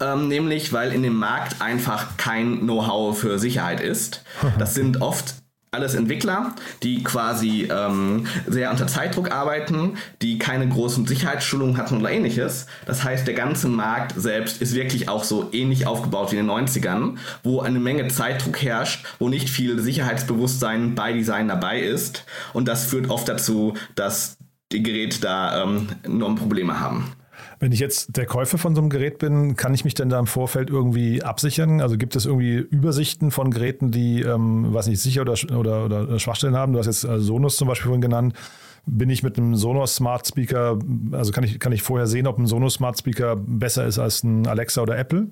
Ähm, 0.00 0.28
nämlich, 0.28 0.72
weil 0.72 0.92
in 0.92 1.02
dem 1.02 1.16
Markt 1.16 1.60
einfach 1.60 2.16
kein 2.16 2.60
Know-how 2.60 3.18
für 3.18 3.38
Sicherheit 3.38 3.80
ist. 3.80 4.24
Das 4.58 4.74
sind 4.74 5.00
oft 5.00 5.41
alles 5.74 5.94
Entwickler, 5.94 6.54
die 6.82 7.02
quasi 7.02 7.66
ähm, 7.72 8.26
sehr 8.46 8.70
unter 8.70 8.86
Zeitdruck 8.86 9.30
arbeiten, 9.32 9.96
die 10.20 10.38
keine 10.38 10.68
großen 10.68 11.06
Sicherheitsschulungen 11.06 11.78
hatten 11.78 11.98
oder 11.98 12.10
ähnliches. 12.10 12.66
Das 12.84 13.02
heißt, 13.04 13.26
der 13.26 13.32
ganze 13.32 13.68
Markt 13.68 14.12
selbst 14.14 14.60
ist 14.60 14.74
wirklich 14.74 15.08
auch 15.08 15.24
so 15.24 15.48
ähnlich 15.52 15.86
aufgebaut 15.86 16.30
wie 16.30 16.36
in 16.36 16.46
den 16.46 16.54
90ern, 16.66 17.16
wo 17.42 17.60
eine 17.60 17.80
Menge 17.80 18.06
Zeitdruck 18.08 18.60
herrscht, 18.60 19.06
wo 19.18 19.30
nicht 19.30 19.48
viel 19.48 19.78
Sicherheitsbewusstsein 19.78 20.94
bei 20.94 21.14
Design 21.14 21.48
dabei 21.48 21.80
ist. 21.80 22.26
Und 22.52 22.68
das 22.68 22.84
führt 22.84 23.08
oft 23.08 23.26
dazu, 23.26 23.72
dass 23.94 24.36
die 24.72 24.82
Geräte 24.82 25.22
da 25.22 25.62
ähm, 25.62 25.88
enorme 26.02 26.36
Probleme 26.36 26.80
haben. 26.80 27.14
Wenn 27.58 27.72
ich 27.72 27.80
jetzt 27.80 28.16
der 28.16 28.26
Käufer 28.26 28.58
von 28.58 28.74
so 28.74 28.80
einem 28.80 28.90
Gerät 28.90 29.18
bin, 29.18 29.56
kann 29.56 29.74
ich 29.74 29.84
mich 29.84 29.94
denn 29.94 30.08
da 30.08 30.18
im 30.18 30.26
Vorfeld 30.26 30.70
irgendwie 30.70 31.22
absichern? 31.22 31.80
Also 31.80 31.96
gibt 31.96 32.16
es 32.16 32.26
irgendwie 32.26 32.56
Übersichten 32.56 33.30
von 33.30 33.50
Geräten, 33.50 33.90
die, 33.90 34.22
ähm, 34.22 34.72
weiß 34.72 34.86
nicht, 34.86 35.00
sicher 35.00 35.22
oder, 35.22 35.34
oder, 35.56 35.84
oder 35.86 36.18
Schwachstellen 36.18 36.56
haben? 36.56 36.72
Du 36.72 36.78
hast 36.78 36.86
jetzt 36.86 37.06
also 37.06 37.24
Sonos 37.24 37.56
zum 37.56 37.68
Beispiel 37.68 37.86
vorhin 37.86 38.02
genannt. 38.02 38.34
Bin 38.84 39.10
ich 39.10 39.22
mit 39.22 39.38
einem 39.38 39.54
Sonos 39.54 39.94
Smart 39.94 40.26
Speaker, 40.26 40.78
also 41.12 41.30
kann 41.30 41.44
ich, 41.44 41.60
kann 41.60 41.72
ich 41.72 41.82
vorher 41.82 42.06
sehen, 42.06 42.26
ob 42.26 42.38
ein 42.38 42.46
Sonos 42.46 42.74
Smart 42.74 42.98
Speaker 42.98 43.36
besser 43.36 43.86
ist 43.86 43.98
als 43.98 44.24
ein 44.24 44.46
Alexa 44.46 44.82
oder 44.82 44.98
Apple? 44.98 45.28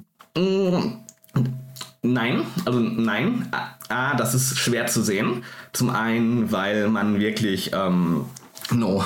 Nein, 2.03 2.43
also 2.65 2.81
nein. 2.81 3.49
A, 3.89 4.15
das 4.17 4.35
ist 4.35 4.57
schwer 4.57 4.87
zu 4.87 5.03
sehen. 5.03 5.45
Zum 5.73 5.91
einen, 5.91 6.51
weil 6.53 6.89
man 6.89 7.21
wirklich 7.21 7.73
ähm, 7.75 8.25
no, 8.73 9.05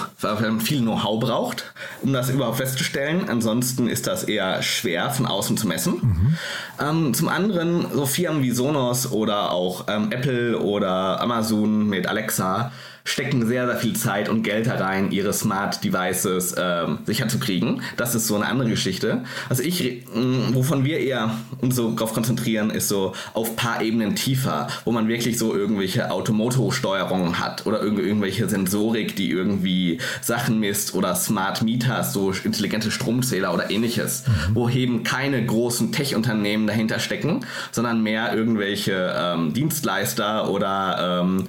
viel 0.60 0.80
Know-how 0.80 1.20
braucht, 1.20 1.72
um 2.02 2.12
das 2.12 2.30
überhaupt 2.30 2.58
festzustellen. 2.58 3.28
Ansonsten 3.28 3.88
ist 3.88 4.06
das 4.06 4.24
eher 4.24 4.62
schwer 4.62 5.10
von 5.10 5.26
außen 5.26 5.56
zu 5.56 5.66
messen. 5.66 5.94
Mhm. 6.02 6.38
Ähm, 6.80 7.14
zum 7.14 7.28
anderen, 7.28 7.86
so 7.92 8.06
Firmen 8.06 8.42
wie 8.42 8.50
Sonos 8.50 9.10
oder 9.10 9.52
auch 9.52 9.86
ähm, 9.88 10.12
Apple 10.12 10.58
oder 10.58 11.20
Amazon 11.20 11.88
mit 11.88 12.06
Alexa 12.06 12.72
stecken 13.06 13.46
sehr, 13.46 13.66
sehr 13.66 13.76
viel 13.76 13.94
Zeit 13.94 14.30
und 14.30 14.42
Geld 14.42 14.66
da 14.66 14.76
rein, 14.76 15.12
ihre 15.12 15.32
Smart 15.34 15.84
Devices 15.84 16.54
ähm, 16.58 16.98
sicher 17.04 17.28
zu 17.28 17.38
kriegen. 17.38 17.82
Das 17.98 18.14
ist 18.14 18.26
so 18.26 18.34
eine 18.34 18.46
andere 18.46 18.70
Geschichte. 18.70 19.24
Also 19.50 19.62
ich, 19.62 20.04
wovon 20.52 20.84
wir 20.84 20.98
eher 20.98 21.36
uns 21.60 21.76
so 21.76 21.94
drauf 21.94 22.14
konzentrieren, 22.14 22.70
ist 22.70 22.88
so 22.88 23.12
auf 23.34 23.56
paar 23.56 23.82
Ebenen 23.82 24.16
tiefer, 24.16 24.68
wo 24.84 24.92
man 24.92 25.06
wirklich 25.06 25.38
so 25.38 25.54
irgendwelche 25.54 26.10
Automoto-Steuerungen 26.10 27.38
hat 27.38 27.66
oder 27.66 27.82
irgendwelche 27.82 28.48
Sensorik, 28.48 29.16
die 29.16 29.30
irgendwie 29.30 30.00
Sachen 30.22 30.58
misst 30.58 30.94
oder 30.94 31.14
Smart 31.14 31.62
Meters, 31.62 32.14
so 32.14 32.32
intelligente 32.32 32.90
Stromzähler 32.90 33.52
oder 33.52 33.70
ähnliches, 33.70 34.24
mhm. 34.26 34.54
wo 34.54 34.68
eben 34.70 35.02
keine 35.02 35.44
großen 35.44 35.92
Tech-Unternehmen 35.92 36.66
dahinter 36.66 36.98
stecken, 36.98 37.44
sondern 37.70 38.02
mehr 38.02 38.34
irgendwelche 38.34 39.14
ähm, 39.16 39.52
Dienstleister 39.52 40.50
oder 40.50 41.20
ähm, 41.22 41.48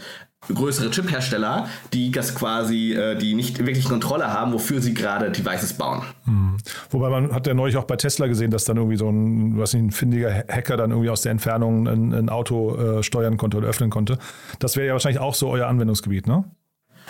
größere 0.54 0.92
Chip-Hersteller, 0.92 1.68
die 1.94 2.12
das 2.12 2.36
quasi, 2.36 2.94
äh, 2.94 3.16
die 3.18 3.34
nicht 3.34 3.60
wirklich 3.60 3.86
Kontrolle 3.86 4.32
haben, 4.32 4.54
wofür 4.54 4.82
sie 4.82 4.94
gerade 4.94 5.32
Devices 5.32 5.74
bauen. 5.74 6.04
Mhm. 6.26 6.58
Wobei 6.90 7.10
man 7.10 7.34
hat 7.34 7.48
ja 7.48 7.54
neulich 7.54 7.78
auch 7.78 7.86
bei 7.86 7.96
Tesla 7.96 8.28
gesehen, 8.28 8.52
dass 8.52 8.66
dann 8.66 8.78
irgendwie 8.78 8.98
so 8.98 9.10
ein, 9.10 9.58
was 9.58 9.74
nicht, 9.74 9.84
ein 9.84 9.92
findiger 9.92 10.32
Hacker 10.48 10.78
dann 10.78 10.92
irgendwie 10.92 11.10
aus 11.10 11.22
der 11.22 11.32
Entfernung 11.32 11.88
ein, 11.88 12.14
ein 12.14 12.30
Auto 12.30 12.76
äh, 12.76 13.04
steuern 13.04 13.38
konnte 13.38 13.58
oder 13.58 13.68
öffnen 13.68 13.90
konnte. 13.90 14.18
Das 14.60 14.76
wäre 14.76 14.88
ja 14.88 14.94
wahrscheinlich 14.94 15.20
auch 15.20 15.36
so 15.36 15.50
euer 15.50 15.68
Anwendungsgebiet, 15.68 16.28
ne? 16.28 16.46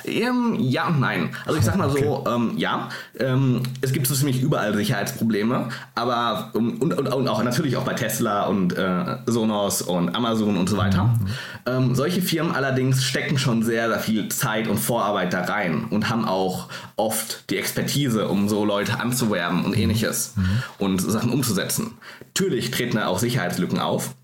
Ähm, 0.07 0.55
ja 0.59 0.87
und 0.87 0.99
nein. 0.99 1.29
Also 1.45 1.59
ich 1.59 1.65
sag 1.65 1.75
mal 1.75 1.89
so, 1.89 2.17
okay. 2.17 2.35
ähm, 2.35 2.53
ja, 2.57 2.89
ähm, 3.19 3.63
es 3.81 3.93
gibt 3.93 4.07
so 4.07 4.15
ziemlich 4.15 4.41
überall 4.41 4.75
Sicherheitsprobleme, 4.75 5.69
aber 5.95 6.51
und, 6.53 6.81
und, 6.81 6.93
und 6.93 7.27
auch 7.27 7.43
natürlich 7.43 7.77
auch 7.77 7.83
bei 7.83 7.93
Tesla 7.93 8.45
und 8.45 8.77
äh, 8.77 9.17
Sonos 9.25 9.81
und 9.81 10.15
Amazon 10.15 10.57
und 10.57 10.69
so 10.69 10.77
weiter. 10.77 11.03
Mhm. 11.03 11.27
Ähm, 11.65 11.95
solche 11.95 12.21
Firmen 12.21 12.55
allerdings 12.55 13.03
stecken 13.03 13.37
schon 13.37 13.63
sehr, 13.63 13.89
sehr 13.89 13.99
viel 13.99 14.29
Zeit 14.29 14.67
und 14.67 14.77
Vorarbeit 14.77 15.33
da 15.33 15.41
rein 15.41 15.85
und 15.89 16.09
haben 16.09 16.25
auch 16.25 16.69
oft 16.95 17.49
die 17.49 17.57
Expertise, 17.57 18.27
um 18.27 18.49
so 18.49 18.65
Leute 18.65 18.99
anzuwerben 18.99 19.65
und 19.65 19.77
ähnliches 19.77 20.33
mhm. 20.35 20.63
und 20.77 21.01
Sachen 21.01 21.31
umzusetzen. 21.31 21.97
Natürlich 22.27 22.71
treten 22.71 22.97
da 22.97 23.07
auch 23.07 23.19
Sicherheitslücken 23.19 23.79
auf. 23.79 24.15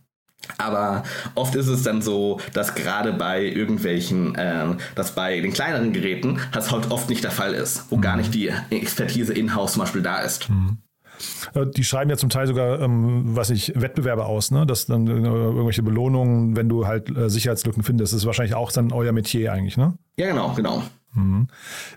Aber 0.58 1.04
oft 1.36 1.56
ist 1.56 1.68
es 1.68 1.84
dann 1.84 2.02
so, 2.02 2.40
dass 2.54 2.76
gerade 2.76 3.14
bei 3.14 3.44
irgendwelchen, 3.44 4.36
äh, 4.36 4.66
dass 4.96 5.16
bei 5.16 5.40
den 5.40 5.54
kleineren 5.54 5.94
Geräten 5.94 6.40
das 6.52 6.72
halt 6.72 6.92
oft 6.92 7.10
nicht 7.10 7.24
der 7.24 7.32
Fall 7.32 7.54
ist, 7.54 7.86
wo 7.90 7.98
mhm. 7.98 8.02
gar 8.02 8.18
nicht 8.18 8.34
die 8.34 8.52
Expertise 8.70 9.34
in-house 9.34 9.74
zum 9.74 9.82
Beispiel 9.82 10.02
da 10.02 10.20
ist. 10.20 10.50
Mhm. 10.50 10.78
Äh, 11.54 11.68
die 11.68 11.84
schreiben 11.84 12.10
ja 12.10 12.18
zum 12.18 12.30
Teil 12.30 12.48
sogar, 12.48 12.80
ähm, 12.82 13.24
was 13.36 13.50
ich, 13.50 13.74
Wettbewerbe 13.76 14.26
aus, 14.26 14.52
ne? 14.52 14.66
dass 14.66 14.86
dann 14.86 15.08
äh, 15.08 15.12
irgendwelche 15.12 15.84
Belohnungen, 15.84 16.56
wenn 16.56 16.70
du 16.70 16.88
halt 16.88 17.16
äh, 17.16 17.30
Sicherheitslücken 17.30 17.84
findest, 17.84 18.14
das 18.14 18.22
ist 18.22 18.26
wahrscheinlich 18.26 18.56
auch 18.56 18.72
dann 18.72 18.92
euer 18.92 19.12
Metier 19.12 19.54
eigentlich, 19.54 19.78
ne? 19.78 19.94
Ja, 20.18 20.28
genau, 20.28 20.54
genau. 20.54 20.84
Mhm. 21.14 21.48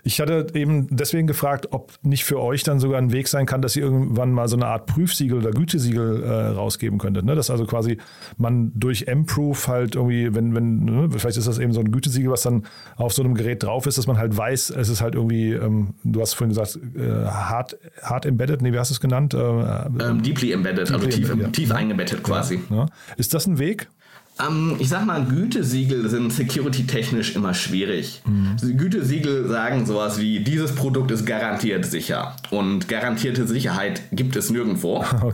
Ich 0.03 0.19
hatte 0.19 0.47
eben 0.53 0.87
deswegen 0.95 1.25
gefragt, 1.25 1.67
ob 1.71 1.93
nicht 2.01 2.25
für 2.25 2.41
euch 2.41 2.63
dann 2.63 2.79
sogar 2.79 2.97
ein 2.97 3.13
Weg 3.13 3.29
sein 3.29 3.45
kann, 3.45 3.61
dass 3.61 3.75
ihr 3.75 3.83
irgendwann 3.83 4.31
mal 4.31 4.47
so 4.47 4.57
eine 4.57 4.67
Art 4.67 4.87
Prüfsiegel 4.87 5.37
oder 5.37 5.51
Gütesiegel 5.51 6.23
äh, 6.23 6.47
rausgeben 6.47 6.99
könntet. 6.99 7.23
Ne? 7.23 7.33
Dass 7.35 7.49
also 7.49 7.65
quasi 7.65 7.97
man 8.37 8.71
durch 8.75 9.07
M-Proof 9.07 9.69
halt 9.69 9.95
irgendwie, 9.95 10.35
wenn, 10.35 10.53
wenn, 10.53 10.83
ne? 10.83 11.09
vielleicht 11.09 11.37
ist 11.37 11.47
das 11.47 11.59
eben 11.59 11.71
so 11.71 11.79
ein 11.79 11.91
Gütesiegel, 11.91 12.29
was 12.29 12.41
dann 12.41 12.63
auf 12.97 13.13
so 13.13 13.23
einem 13.23 13.35
Gerät 13.35 13.63
drauf 13.63 13.85
ist, 13.85 13.97
dass 13.97 14.07
man 14.07 14.17
halt 14.17 14.35
weiß, 14.35 14.71
es 14.71 14.89
ist 14.89 15.01
halt 15.01 15.15
irgendwie, 15.15 15.53
ähm, 15.53 15.93
du 16.03 16.19
hast 16.19 16.33
vorhin 16.33 16.49
gesagt, 16.49 16.77
äh, 16.95 17.25
hard, 17.25 17.77
hard 18.01 18.25
embedded, 18.25 18.61
nee, 18.61 18.73
wie 18.73 18.79
hast 18.79 18.91
du 18.91 18.95
es 18.95 18.99
genannt? 18.99 19.33
Äh, 19.33 19.37
ähm, 19.37 20.23
deeply 20.23 20.51
embedded, 20.51 20.91
also 20.91 20.93
deeply 20.93 21.05
also 21.05 21.17
tief, 21.17 21.29
embedded, 21.29 21.53
tief 21.53 21.69
ja. 21.69 21.75
eingebettet 21.75 22.23
quasi. 22.23 22.59
Ja. 22.69 22.87
Ist 23.15 23.33
das 23.33 23.47
ein 23.47 23.59
Weg? 23.59 23.87
Ähm, 24.39 24.75
ich 24.79 24.89
sag 24.89 25.05
mal, 25.05 25.25
Gütesiegel 25.25 26.09
sind 26.09 26.31
security-technisch 26.31 27.35
immer 27.35 27.53
schwierig. 27.53 28.21
Mhm. 28.25 28.77
Gütesiegel 28.77 29.47
sagen 29.47 29.85
sowas 29.85 30.19
wie, 30.19 30.41
dieses 30.41 30.75
Produkt 30.75 31.11
ist 31.11 31.25
garantiert 31.25 31.85
sicher. 31.85 32.35
Und 32.51 32.87
garantierte 32.87 33.47
Sicherheit 33.47 34.01
gibt 34.11 34.35
es 34.35 34.49
nirgendwo. 34.49 35.03
Okay. 35.25 35.33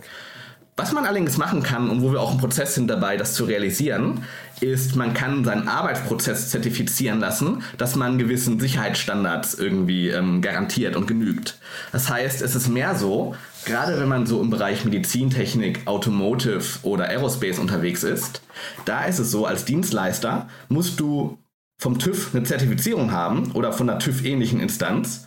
Was 0.78 0.94
man 0.94 1.06
allerdings 1.06 1.38
machen 1.38 1.62
kann 1.64 1.90
und 1.90 2.02
wo 2.02 2.14
wir 2.14 2.22
auch 2.22 2.32
im 2.32 2.38
Prozess 2.38 2.76
sind 2.76 2.88
dabei, 2.88 3.18
das 3.18 3.34
zu 3.34 3.44
realisieren, 3.44 4.24
ist, 4.62 4.96
man 4.96 5.14
kann 5.14 5.44
seinen 5.44 5.68
Arbeitsprozess 5.68 6.50
zertifizieren 6.50 7.20
lassen, 7.20 7.62
dass 7.78 7.96
man 7.96 8.18
gewissen 8.18 8.60
Sicherheitsstandards 8.60 9.56
irgendwie 9.56 10.10
ähm, 10.10 10.42
garantiert 10.42 10.96
und 10.96 11.08
genügt. 11.08 11.58
Das 11.92 12.10
heißt, 12.10 12.42
es 12.42 12.56
ist 12.56 12.70
mehr 12.70 12.96
so, 12.96 13.36
gerade 13.66 14.00
wenn 14.00 14.08
man 14.08 14.26
so 14.26 14.42
im 14.42 14.50
Bereich 14.50 14.86
Medizintechnik, 14.86 15.82
Automotive 15.86 16.80
oder 16.84 17.06
Aerospace 17.10 17.60
unterwegs 17.60 18.04
ist, 18.04 18.42
da 18.86 19.06
ist 19.06 19.20
es 19.20 19.32
so, 19.32 19.46
als 19.46 19.66
Dienstleister 19.66 20.48
musst 20.70 21.00
du 21.00 21.38
vom 21.80 21.98
TÜV 21.98 22.34
eine 22.34 22.44
Zertifizierung 22.44 23.12
haben 23.12 23.52
oder 23.54 23.74
von 23.74 23.90
einer 23.90 24.00
TÜV-ähnlichen 24.00 24.60
Instanz, 24.60 25.26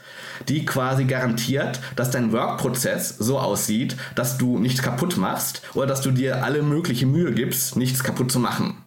die 0.49 0.65
quasi 0.65 1.05
garantiert, 1.05 1.81
dass 1.97 2.11
dein 2.11 2.33
Workprozess 2.33 3.17
so 3.19 3.39
aussieht, 3.39 3.97
dass 4.15 4.39
du 4.39 4.59
nichts 4.59 4.83
kaputt 4.83 5.17
machst 5.17 5.63
oder 5.75 5.87
dass 5.87 6.01
du 6.03 6.13
dir 6.13 6.45
alle 6.45 6.63
mögliche 6.63 7.07
Mühe 7.07 7.33
gibst, 7.33 7.77
nichts 7.77 8.05
kaputt 8.05 8.31
zu 8.31 8.39
machen 8.39 8.84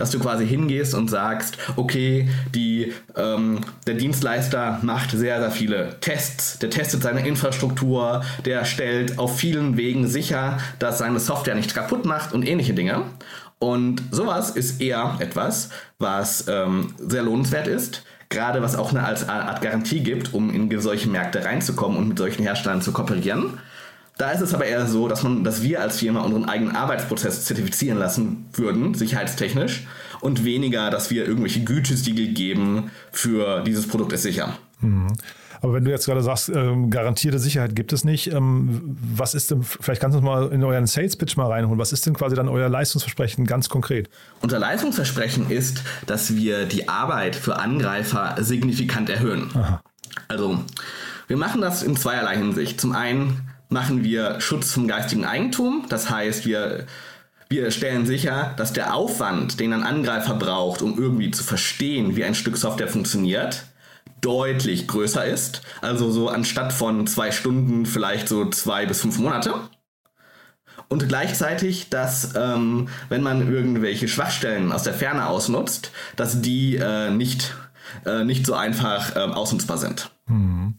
dass 0.00 0.10
du 0.10 0.18
quasi 0.18 0.46
hingehst 0.46 0.94
und 0.94 1.08
sagst, 1.08 1.58
okay, 1.76 2.28
die, 2.54 2.94
ähm, 3.16 3.60
der 3.86 3.94
Dienstleister 3.94 4.80
macht 4.82 5.10
sehr, 5.10 5.40
sehr 5.40 5.50
viele 5.50 6.00
Tests, 6.00 6.58
der 6.58 6.70
testet 6.70 7.02
seine 7.02 7.26
Infrastruktur, 7.26 8.24
der 8.46 8.64
stellt 8.64 9.18
auf 9.18 9.38
vielen 9.38 9.76
Wegen 9.76 10.08
sicher, 10.08 10.58
dass 10.78 10.98
seine 10.98 11.20
Software 11.20 11.54
nichts 11.54 11.74
kaputt 11.74 12.06
macht 12.06 12.32
und 12.32 12.48
ähnliche 12.48 12.72
Dinge. 12.72 13.02
Und 13.58 14.02
sowas 14.10 14.50
ist 14.50 14.80
eher 14.80 15.16
etwas, 15.18 15.68
was 15.98 16.46
ähm, 16.48 16.94
sehr 16.98 17.22
lohnenswert 17.22 17.66
ist, 17.66 18.02
gerade 18.30 18.62
was 18.62 18.76
auch 18.76 18.90
eine 18.90 19.02
Art 19.04 19.60
Garantie 19.60 20.00
gibt, 20.00 20.32
um 20.32 20.48
in 20.48 20.80
solche 20.80 21.10
Märkte 21.10 21.44
reinzukommen 21.44 21.98
und 21.98 22.08
mit 22.08 22.18
solchen 22.18 22.42
Herstellern 22.42 22.80
zu 22.80 22.92
kooperieren. 22.92 23.58
Da 24.20 24.32
ist 24.32 24.42
es 24.42 24.52
aber 24.52 24.66
eher 24.66 24.86
so, 24.86 25.08
dass, 25.08 25.22
man, 25.22 25.44
dass 25.44 25.62
wir 25.62 25.80
als 25.80 26.00
Firma 26.00 26.20
unseren 26.20 26.44
eigenen 26.44 26.76
Arbeitsprozess 26.76 27.46
zertifizieren 27.46 27.98
lassen 27.98 28.44
würden, 28.52 28.92
sicherheitstechnisch, 28.92 29.86
und 30.20 30.44
weniger, 30.44 30.90
dass 30.90 31.10
wir 31.10 31.26
irgendwelche 31.26 31.64
Gütesiegel 31.64 32.34
geben 32.34 32.90
für 33.12 33.62
dieses 33.64 33.88
Produkt 33.88 34.12
ist 34.12 34.24
sicher. 34.24 34.58
Mhm. 34.82 35.14
Aber 35.62 35.72
wenn 35.72 35.84
du 35.84 35.90
jetzt 35.90 36.04
gerade 36.04 36.22
sagst, 36.22 36.50
ähm, 36.50 36.90
garantierte 36.90 37.38
Sicherheit 37.38 37.74
gibt 37.74 37.94
es 37.94 38.04
nicht, 38.04 38.30
ähm, 38.30 38.98
was 39.16 39.34
ist 39.34 39.50
denn, 39.50 39.62
vielleicht 39.62 40.02
kannst 40.02 40.14
du 40.14 40.18
uns 40.18 40.26
mal 40.26 40.52
in 40.52 40.62
euren 40.64 40.86
Sales 40.86 41.16
Pitch 41.16 41.38
mal 41.38 41.46
reinholen, 41.46 41.78
was 41.78 41.94
ist 41.94 42.04
denn 42.04 42.12
quasi 42.12 42.36
dann 42.36 42.50
euer 42.50 42.68
Leistungsversprechen 42.68 43.46
ganz 43.46 43.70
konkret? 43.70 44.10
Unser 44.42 44.58
Leistungsversprechen 44.58 45.50
ist, 45.50 45.82
dass 46.06 46.36
wir 46.36 46.66
die 46.66 46.90
Arbeit 46.90 47.36
für 47.36 47.58
Angreifer 47.58 48.36
signifikant 48.38 49.08
erhöhen. 49.08 49.48
Aha. 49.54 49.80
Also, 50.28 50.58
wir 51.26 51.38
machen 51.38 51.62
das 51.62 51.82
in 51.82 51.96
zweierlei 51.96 52.36
Hinsicht. 52.36 52.78
Zum 52.80 52.92
einen 52.92 53.49
machen 53.70 54.04
wir 54.04 54.40
Schutz 54.40 54.72
vom 54.72 54.86
geistigen 54.86 55.24
Eigentum. 55.24 55.86
Das 55.88 56.10
heißt, 56.10 56.44
wir, 56.44 56.86
wir 57.48 57.70
stellen 57.70 58.04
sicher, 58.04 58.54
dass 58.56 58.72
der 58.72 58.94
Aufwand, 58.94 59.58
den 59.58 59.72
ein 59.72 59.82
Angreifer 59.82 60.34
braucht, 60.34 60.82
um 60.82 60.98
irgendwie 60.98 61.30
zu 61.30 61.42
verstehen, 61.42 62.16
wie 62.16 62.24
ein 62.24 62.34
Stück 62.34 62.56
Software 62.56 62.88
funktioniert, 62.88 63.64
deutlich 64.20 64.86
größer 64.86 65.24
ist. 65.24 65.62
Also 65.80 66.10
so 66.10 66.28
anstatt 66.28 66.72
von 66.72 67.06
zwei 67.06 67.30
Stunden 67.30 67.86
vielleicht 67.86 68.28
so 68.28 68.50
zwei 68.50 68.86
bis 68.86 69.00
fünf 69.00 69.18
Monate. 69.18 69.54
Und 70.88 71.08
gleichzeitig, 71.08 71.88
dass 71.88 72.34
ähm, 72.34 72.88
wenn 73.08 73.22
man 73.22 73.52
irgendwelche 73.52 74.08
Schwachstellen 74.08 74.72
aus 74.72 74.82
der 74.82 74.94
Ferne 74.94 75.26
ausnutzt, 75.28 75.92
dass 76.16 76.42
die 76.42 76.76
äh, 76.76 77.10
nicht, 77.10 77.54
äh, 78.04 78.24
nicht 78.24 78.44
so 78.44 78.54
einfach 78.54 79.14
äh, 79.14 79.20
ausnutzbar 79.20 79.78
sind. 79.78 80.10
Hm. 80.30 80.74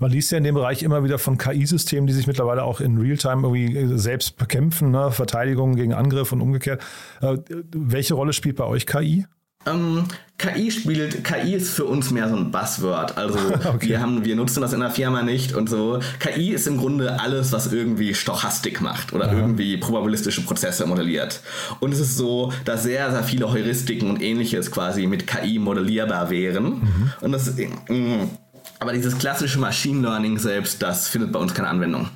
Man 0.00 0.10
liest 0.10 0.32
ja 0.32 0.38
in 0.38 0.44
dem 0.44 0.54
Bereich 0.54 0.82
immer 0.82 1.04
wieder 1.04 1.18
von 1.18 1.38
KI-Systemen, 1.38 2.06
die 2.06 2.12
sich 2.12 2.26
mittlerweile 2.26 2.64
auch 2.64 2.80
in 2.80 2.98
Realtime 2.98 3.42
irgendwie 3.46 3.76
äh, 3.76 3.98
selbst 3.98 4.36
bekämpfen, 4.36 4.90
ne? 4.90 5.12
Verteidigung 5.12 5.76
gegen 5.76 5.94
Angriff 5.94 6.32
und 6.32 6.40
umgekehrt. 6.40 6.82
Äh, 7.20 7.38
welche 7.72 8.14
Rolle 8.14 8.32
spielt 8.32 8.56
bei 8.56 8.64
euch 8.64 8.86
KI? 8.86 9.26
Ähm, 9.66 10.04
KI 10.38 10.70
spielt, 10.70 11.24
KI 11.24 11.54
ist 11.54 11.70
für 11.70 11.86
uns 11.86 12.10
mehr 12.10 12.28
so 12.28 12.36
ein 12.36 12.50
Buzzword. 12.50 13.16
Also 13.16 13.38
okay. 13.74 13.88
wir 13.88 14.00
haben, 14.00 14.24
wir 14.24 14.36
nutzen 14.36 14.60
das 14.60 14.72
in 14.72 14.80
der 14.80 14.90
Firma 14.90 15.22
nicht 15.22 15.54
und 15.54 15.68
so. 15.68 15.98
KI 16.20 16.50
ist 16.50 16.66
im 16.66 16.76
Grunde 16.76 17.20
alles, 17.20 17.52
was 17.52 17.72
irgendwie 17.72 18.14
Stochastik 18.14 18.80
macht 18.80 19.12
oder 19.12 19.26
ja. 19.26 19.32
irgendwie 19.32 19.76
probabilistische 19.76 20.42
Prozesse 20.42 20.86
modelliert. 20.86 21.40
Und 21.80 21.92
es 21.92 22.00
ist 22.00 22.16
so, 22.16 22.52
dass 22.64 22.84
sehr, 22.84 23.10
sehr 23.10 23.24
viele 23.24 23.50
Heuristiken 23.50 24.10
und 24.10 24.22
ähnliches 24.22 24.70
quasi 24.70 25.06
mit 25.06 25.26
KI 25.26 25.58
modellierbar 25.58 26.30
wären. 26.30 26.64
Mhm. 26.64 27.12
Und 27.22 27.32
das 27.32 27.48
ist, 27.48 27.58
mm, 27.58 28.28
aber 28.78 28.92
dieses 28.92 29.18
klassische 29.18 29.58
Machine 29.58 30.02
Learning 30.02 30.38
selbst, 30.38 30.82
das 30.82 31.08
findet 31.08 31.32
bei 31.32 31.38
uns 31.38 31.54
keine 31.54 31.68
Anwendung. 31.68 32.08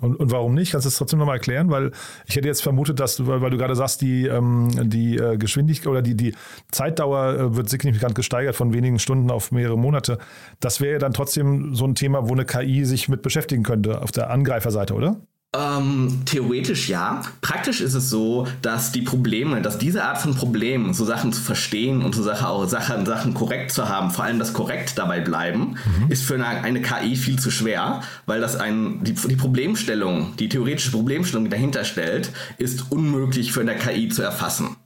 Und, 0.00 0.16
und 0.16 0.30
warum 0.30 0.54
nicht? 0.54 0.72
Kannst 0.72 0.84
du 0.84 0.88
das 0.88 0.98
trotzdem 0.98 1.18
nochmal 1.18 1.36
erklären? 1.36 1.70
Weil 1.70 1.92
ich 2.26 2.36
hätte 2.36 2.46
jetzt 2.46 2.62
vermutet, 2.62 3.00
dass 3.00 3.16
du, 3.16 3.26
weil, 3.26 3.40
weil 3.40 3.50
du 3.50 3.56
gerade 3.56 3.74
sagst, 3.74 4.02
die, 4.02 4.26
ähm, 4.26 4.68
die 4.90 5.16
äh, 5.16 5.38
Geschwindigkeit 5.38 5.86
oder 5.86 6.02
die, 6.02 6.14
die 6.14 6.34
Zeitdauer 6.70 7.34
äh, 7.34 7.56
wird 7.56 7.70
signifikant 7.70 8.14
gesteigert 8.14 8.54
von 8.54 8.74
wenigen 8.74 8.98
Stunden 8.98 9.30
auf 9.30 9.50
mehrere 9.50 9.78
Monate. 9.78 10.18
Das 10.60 10.80
wäre 10.80 10.94
ja 10.94 10.98
dann 10.98 11.14
trotzdem 11.14 11.74
so 11.74 11.86
ein 11.86 11.94
Thema, 11.94 12.28
wo 12.28 12.32
eine 12.32 12.44
KI 12.44 12.84
sich 12.84 13.08
mit 13.08 13.22
beschäftigen 13.22 13.62
könnte 13.62 14.02
auf 14.02 14.12
der 14.12 14.30
Angreiferseite, 14.30 14.94
oder? 14.94 15.16
Ähm, 15.54 16.22
theoretisch 16.24 16.88
ja. 16.88 17.20
Praktisch 17.42 17.82
ist 17.82 17.92
es 17.92 18.08
so, 18.08 18.46
dass 18.62 18.90
die 18.90 19.02
Probleme, 19.02 19.60
dass 19.60 19.76
diese 19.76 20.04
Art 20.04 20.16
von 20.16 20.34
Problemen, 20.34 20.94
so 20.94 21.04
Sachen 21.04 21.30
zu 21.34 21.42
verstehen 21.42 22.02
und 22.02 22.14
so 22.14 22.22
Sache 22.22 22.48
auch 22.48 22.66
Sachen, 22.66 23.04
Sachen 23.04 23.34
korrekt 23.34 23.70
zu 23.70 23.86
haben, 23.86 24.10
vor 24.10 24.24
allem 24.24 24.38
das 24.38 24.54
korrekt 24.54 24.96
dabei 24.96 25.20
bleiben, 25.20 25.76
mhm. 25.84 26.10
ist 26.10 26.24
für 26.24 26.34
eine, 26.34 26.46
eine, 26.46 26.80
KI 26.80 27.16
viel 27.16 27.38
zu 27.38 27.50
schwer, 27.50 28.00
weil 28.24 28.40
das 28.40 28.56
ein, 28.56 29.04
die, 29.04 29.12
die 29.12 29.36
Problemstellung, 29.36 30.34
die 30.38 30.48
theoretische 30.48 30.90
Problemstellung, 30.90 31.44
die 31.44 31.50
dahinter 31.50 31.84
stellt, 31.84 32.30
ist 32.56 32.90
unmöglich 32.90 33.52
für 33.52 33.60
eine 33.60 33.76
KI 33.76 34.08
zu 34.08 34.22
erfassen. 34.22 34.76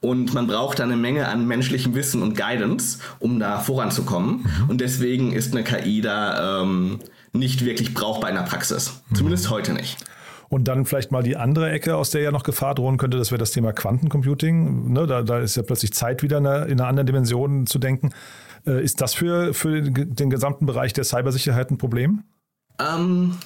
Und 0.00 0.34
man 0.34 0.48
braucht 0.48 0.80
eine 0.80 0.96
Menge 0.96 1.28
an 1.28 1.46
menschlichem 1.46 1.94
Wissen 1.94 2.20
und 2.20 2.36
Guidance, 2.36 2.98
um 3.20 3.38
da 3.38 3.60
voranzukommen. 3.60 4.42
Mhm. 4.42 4.70
Und 4.70 4.80
deswegen 4.80 5.32
ist 5.32 5.54
eine 5.54 5.62
KI 5.64 6.00
da 6.00 6.62
ähm, 6.62 6.98
nicht 7.34 7.64
wirklich 7.64 7.92
brauchbar 7.92 8.30
in 8.30 8.36
der 8.36 8.42
Praxis. 8.42 9.02
Mhm. 9.10 9.14
Zumindest 9.16 9.50
heute 9.50 9.72
nicht. 9.72 9.98
Und 10.48 10.68
dann 10.68 10.86
vielleicht 10.86 11.10
mal 11.10 11.22
die 11.22 11.36
andere 11.36 11.70
Ecke, 11.70 11.96
aus 11.96 12.10
der 12.10 12.20
ja 12.22 12.30
noch 12.30 12.44
Gefahr 12.44 12.74
drohen 12.74 12.96
könnte, 12.96 13.18
das 13.18 13.30
wäre 13.30 13.38
das 13.38 13.50
Thema 13.50 13.72
Quantencomputing. 13.72 14.92
Ne, 14.92 15.06
da, 15.06 15.22
da, 15.22 15.40
ist 15.40 15.56
ja 15.56 15.62
plötzlich 15.62 15.92
Zeit 15.92 16.22
wieder 16.22 16.38
in 16.38 16.46
einer, 16.46 16.66
in 16.66 16.80
einer 16.80 16.88
anderen 16.88 17.06
Dimension 17.06 17.66
zu 17.66 17.78
denken. 17.78 18.10
Äh, 18.66 18.82
ist 18.84 19.00
das 19.00 19.14
für, 19.14 19.52
für 19.52 19.82
den 19.82 20.30
gesamten 20.30 20.66
Bereich 20.66 20.92
der 20.92 21.04
Cybersicherheit 21.04 21.70
ein 21.70 21.78
Problem? 21.78 22.22
Ähm, 22.78 23.38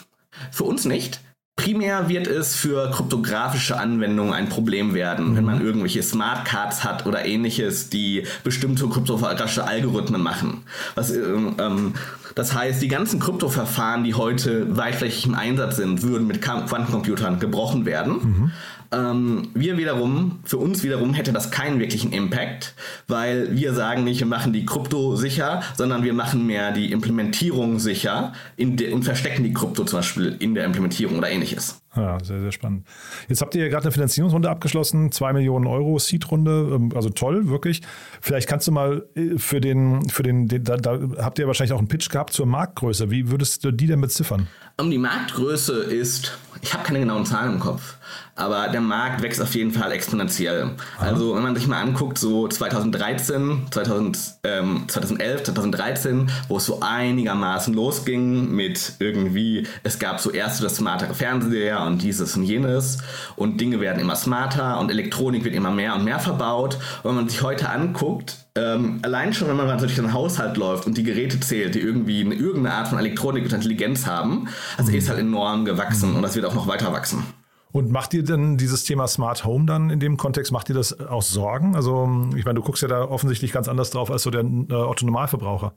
für 0.50 0.64
uns 0.64 0.84
nicht. 0.84 1.20
Primär 1.58 2.08
wird 2.08 2.28
es 2.28 2.54
für 2.54 2.88
kryptografische 2.92 3.76
Anwendungen 3.76 4.32
ein 4.32 4.48
Problem 4.48 4.94
werden, 4.94 5.32
mhm. 5.32 5.36
wenn 5.36 5.44
man 5.44 5.60
irgendwelche 5.60 6.04
Smartcards 6.04 6.84
hat 6.84 7.04
oder 7.04 7.26
ähnliches, 7.26 7.90
die 7.90 8.22
bestimmte 8.44 8.86
kryptografische 8.86 9.64
Algorithmen 9.64 10.22
machen. 10.22 10.62
Was, 10.94 11.10
ähm, 11.10 11.56
ähm, 11.58 11.94
das 12.36 12.54
heißt, 12.54 12.80
die 12.80 12.86
ganzen 12.86 13.18
Kryptoverfahren, 13.18 14.04
die 14.04 14.14
heute 14.14 14.76
weitflächig 14.76 15.26
im 15.26 15.34
Einsatz 15.34 15.76
sind, 15.76 16.04
würden 16.04 16.28
mit 16.28 16.40
Quantencomputern 16.40 17.40
gebrochen 17.40 17.84
werden. 17.84 18.12
Mhm. 18.12 18.52
Ähm, 18.90 19.48
wir 19.54 19.76
wiederum, 19.76 20.38
für 20.44 20.56
uns 20.56 20.82
wiederum 20.82 21.12
hätte 21.14 21.32
das 21.32 21.50
keinen 21.50 21.78
wirklichen 21.78 22.12
Impact, 22.12 22.74
weil 23.06 23.54
wir 23.54 23.74
sagen 23.74 24.04
nicht, 24.04 24.20
wir 24.20 24.26
machen 24.26 24.52
die 24.52 24.64
Krypto 24.64 25.16
sicher, 25.16 25.62
sondern 25.76 26.02
wir 26.04 26.14
machen 26.14 26.46
mehr 26.46 26.72
die 26.72 26.90
Implementierung 26.92 27.78
sicher 27.78 28.32
und 28.58 29.04
verstecken 29.04 29.44
die 29.44 29.52
Krypto 29.52 29.84
zum 29.84 29.98
Beispiel 29.98 30.36
in 30.38 30.54
der 30.54 30.64
Implementierung 30.64 31.18
oder 31.18 31.30
ähnliches. 31.30 31.80
Ja, 31.96 32.22
sehr, 32.22 32.40
sehr 32.40 32.52
spannend. 32.52 32.86
Jetzt 33.28 33.40
habt 33.40 33.54
ihr 33.54 33.62
ja 33.62 33.68
gerade 33.68 33.84
eine 33.84 33.92
Finanzierungsrunde 33.92 34.50
abgeschlossen, 34.50 35.10
2 35.10 35.32
Millionen 35.32 35.66
Euro 35.66 35.98
Seed-Runde, 35.98 36.72
ähm, 36.74 36.92
also 36.94 37.08
toll, 37.08 37.48
wirklich. 37.48 37.80
Vielleicht 38.20 38.48
kannst 38.48 38.68
du 38.68 38.72
mal 38.72 39.06
äh, 39.14 39.38
für 39.38 39.60
den, 39.60 40.08
für 40.08 40.22
den, 40.22 40.48
da, 40.48 40.76
da 40.76 40.98
habt 41.18 41.38
ihr 41.38 41.46
wahrscheinlich 41.46 41.72
auch 41.72 41.78
einen 41.78 41.88
Pitch 41.88 42.10
gehabt 42.10 42.32
zur 42.32 42.46
Marktgröße. 42.46 43.10
Wie 43.10 43.30
würdest 43.30 43.64
du 43.64 43.72
die 43.72 43.86
denn 43.86 44.00
beziffern? 44.00 44.48
Um, 44.80 44.92
die 44.92 44.98
Marktgröße 44.98 45.82
ist, 45.82 46.38
ich 46.62 46.72
habe 46.72 46.84
keine 46.84 47.00
genauen 47.00 47.26
Zahlen 47.26 47.54
im 47.54 47.58
Kopf, 47.58 47.96
aber 48.36 48.68
der 48.68 48.80
Markt 48.80 49.22
wächst 49.22 49.42
auf 49.42 49.52
jeden 49.56 49.72
Fall 49.72 49.90
exponentiell. 49.90 50.70
Aha. 50.98 51.04
Also 51.04 51.34
wenn 51.34 51.42
man 51.42 51.56
sich 51.56 51.66
mal 51.66 51.82
anguckt, 51.82 52.16
so 52.16 52.46
2013, 52.46 53.66
2000, 53.72 54.18
ähm, 54.44 54.84
2011, 54.86 55.42
2013, 55.42 56.30
wo 56.46 56.58
es 56.58 56.66
so 56.66 56.78
einigermaßen 56.80 57.74
losging 57.74 58.52
mit 58.52 58.92
irgendwie, 59.00 59.66
es 59.82 59.98
gab 59.98 60.20
so 60.20 60.30
erste 60.30 60.62
das 60.62 60.76
smartere 60.76 61.12
Fernseher 61.12 61.80
und 61.88 62.02
dieses 62.02 62.36
und 62.36 62.44
jenes 62.44 62.98
und 63.36 63.60
Dinge 63.60 63.80
werden 63.80 64.00
immer 64.00 64.14
smarter 64.14 64.78
und 64.78 64.90
Elektronik 64.90 65.44
wird 65.44 65.54
immer 65.54 65.70
mehr 65.70 65.94
und 65.94 66.04
mehr 66.04 66.20
verbaut. 66.20 66.78
Und 67.02 67.10
wenn 67.10 67.16
man 67.16 67.28
sich 67.28 67.42
heute 67.42 67.68
anguckt, 67.68 68.46
ähm, 68.54 69.00
allein 69.02 69.32
schon, 69.32 69.48
wenn 69.48 69.56
man 69.56 69.78
durch 69.78 69.96
den 69.96 70.12
Haushalt 70.12 70.56
läuft 70.56 70.86
und 70.86 70.96
die 70.96 71.02
Geräte 71.02 71.40
zählt, 71.40 71.74
die 71.74 71.80
irgendwie 71.80 72.20
eine, 72.20 72.34
irgendeine 72.34 72.74
Art 72.76 72.88
von 72.88 72.98
Elektronik 72.98 73.44
und 73.44 73.52
Intelligenz 73.52 74.06
haben, 74.06 74.48
also 74.76 74.92
mhm. 74.92 74.98
ist 74.98 75.08
halt 75.08 75.18
enorm 75.18 75.64
gewachsen 75.64 76.10
mhm. 76.10 76.16
und 76.16 76.22
das 76.22 76.36
wird 76.36 76.44
auch 76.44 76.54
noch 76.54 76.68
weiter 76.68 76.92
wachsen. 76.92 77.24
Und 77.70 77.90
macht 77.90 78.14
ihr 78.14 78.24
denn 78.24 78.56
dieses 78.56 78.84
Thema 78.84 79.06
Smart 79.06 79.44
Home 79.44 79.66
dann 79.66 79.90
in 79.90 80.00
dem 80.00 80.16
Kontext, 80.16 80.52
macht 80.52 80.70
ihr 80.70 80.74
das 80.74 80.98
aus 81.00 81.30
Sorgen? 81.30 81.76
Also, 81.76 82.08
ich 82.34 82.44
meine, 82.44 82.54
du 82.54 82.62
guckst 82.62 82.82
ja 82.82 82.88
da 82.88 83.02
offensichtlich 83.02 83.52
ganz 83.52 83.68
anders 83.68 83.90
drauf 83.90 84.10
als 84.10 84.22
so 84.22 84.30
der 84.30 84.40
äh, 84.40 84.72
Otto 84.72 85.04
Normalverbraucher. 85.04 85.74